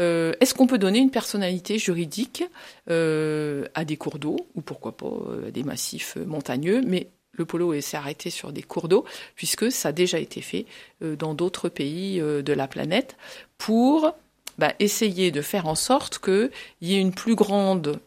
euh, 0.01 0.33
est-ce 0.41 0.55
qu'on 0.55 0.67
peut 0.67 0.79
donner 0.79 0.99
une 0.99 1.11
personnalité 1.11 1.79
juridique 1.79 2.43
euh, 2.91 3.67
à 3.75 3.85
des 3.85 3.97
cours 3.97 4.19
d'eau 4.19 4.37
ou 4.57 4.63
pourquoi 4.63 4.97
pas 4.97 5.07
euh, 5.07 5.49
à 5.49 5.51
des 5.53 5.63
massifs 5.63 6.17
montagneux, 6.17 6.83
mais 6.85 7.09
le 7.33 7.45
polo 7.45 7.79
s'est 7.81 7.97
arrêté 7.97 8.31
sur 8.31 8.51
des 8.51 8.63
cours 8.63 8.89
d'eau 8.89 9.05
puisque 9.37 9.71
ça 9.71 9.91
a 9.91 9.93
déjà 9.93 10.19
été 10.19 10.41
fait 10.41 10.67
dans 11.01 11.35
d'autres 11.35 11.69
pays 11.69 12.19
de 12.19 12.53
la 12.53 12.67
planète 12.67 13.17
pour 13.59 14.13
bah, 14.57 14.73
essayer 14.81 15.31
de 15.31 15.41
faire 15.41 15.69
en 15.69 15.77
sorte 15.77 16.19
qu'il 16.19 16.51
y 16.81 16.95
ait 16.95 17.01
une 17.01 17.15
plus 17.15 17.37
grande 17.37 18.01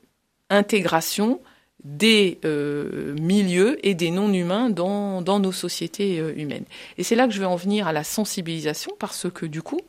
intégration 0.50 1.40
des 1.86 2.40
milieux 3.22 3.78
et 3.88 3.96
des 3.96 4.12
non-humains 4.12 4.70
dans, 4.70 5.22
dans, 5.22 5.40
nos 5.40 5.54
sociétés 5.54 6.18
humaines. 6.36 6.66
Et 6.98 7.04
c'est 7.04 7.16
là 7.16 7.26
que 7.26 7.34
je 7.34 7.40
vais 7.40 7.46
en 7.46 7.56
venir 7.56 7.88
à 7.88 7.94
la 7.94 8.04
sensibilisation, 8.04 8.92
parce 9.00 9.28
que 9.32 9.46
du 9.46 9.62
coup, 9.62 9.80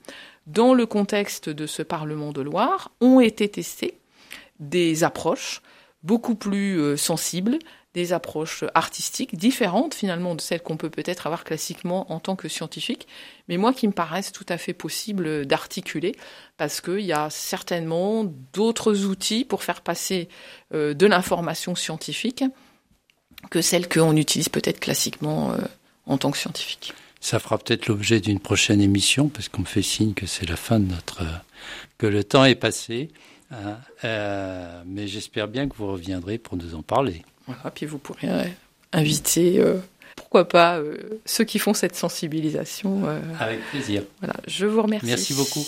dans 0.47 0.75
le 0.75 0.87
contexte 0.87 1.49
de 1.49 1.67
ce 1.67 1.83
Parlement 1.83 2.33
de 2.33 2.43
Loire, 2.43 2.91
ont 3.01 3.21
été 3.21 3.49
testées 3.49 3.99
des 4.61 5.05
approches 5.05 5.63
beaucoup 6.03 6.35
plus 6.35 6.81
euh, 6.81 6.97
sensibles, 6.97 7.59
des 7.95 8.13
approches 8.13 8.65
artistiques 8.75 9.37
différentes 9.37 9.95
finalement 9.95 10.35
de 10.35 10.41
celles 10.41 10.63
qu'on 10.63 10.77
peut 10.77 10.89
peut-être 10.89 11.27
avoir 11.27 11.45
classiquement 11.45 12.11
en 12.11 12.21
tant 12.21 12.37
que 12.37 12.49
scientifique, 12.49 13.07
mais 13.49 13.59
moi 13.59 13.73
qui 13.73 13.87
me 13.87 13.93
paraissent 13.93 14.33
tout 14.33 14.47
à 14.49 14.57
fait 14.57 14.73
possibles 14.73 15.47
d'articuler, 15.47 16.15
parce 16.57 16.81
qu'il 16.81 17.01
y 17.01 17.13
a 17.13 17.29
certainement 17.29 18.25
d'autres 18.53 19.05
outils 19.05 19.45
pour 19.45 19.63
faire 19.63 19.83
passer 19.83 20.29
euh, 20.75 20.95
de 20.95 21.07
l'information 21.07 21.75
scientifique 21.75 22.45
que 23.51 23.61
celles 23.61 23.89
qu'on 23.89 24.17
utilise 24.17 24.49
peut-être 24.49 24.81
classiquement 24.81 25.53
euh, 25.53 25.59
en 26.07 26.17
tant 26.17 26.31
que 26.31 26.39
scientifique. 26.39 26.95
Ça 27.23 27.39
fera 27.39 27.57
peut-être 27.57 27.87
l'objet 27.87 28.21
d'une 28.21 28.41
prochaine 28.41 28.83
émission, 28.83 29.29
parce 29.29 29.49
qu'on 29.49 29.63
me 29.63 29.67
fait 29.67 29.81
signe 29.81 30.13
que 30.13 30.27
c'est 30.27 30.47
la 30.47 30.57
fin 30.57 30.79
de 30.81 30.91
notre... 30.91 31.23
que 31.97 32.07
le 32.07 32.25
temps 32.25 32.45
est 32.45 32.57
passé. 32.57 33.09
Hein. 33.53 33.77
mais 34.87 35.07
j'espère 35.07 35.47
bien 35.47 35.69
que 35.69 35.77
vous 35.77 35.87
reviendrez 35.87 36.39
pour 36.39 36.57
nous 36.57 36.75
en 36.75 36.83
parler. 36.83 37.23
Voilà, 37.47 37.71
puis 37.71 37.87
vous 37.87 37.99
pourrez 37.99 38.29
euh, 38.29 38.45
inviter, 38.93 39.61
euh, 39.61 39.77
pourquoi 40.17 40.49
pas, 40.49 40.79
euh, 40.79 41.21
ceux 41.25 41.45
qui 41.45 41.59
font 41.59 41.75
cette 41.75 41.97
sensibilisation. 41.97 43.05
Avec 43.39 43.61
plaisir. 43.71 44.03
Voilà, 44.21 44.35
je 44.47 44.67
vous 44.67 44.83
remercie. 44.83 45.07
Merci 45.07 45.35
beaucoup. 45.35 45.65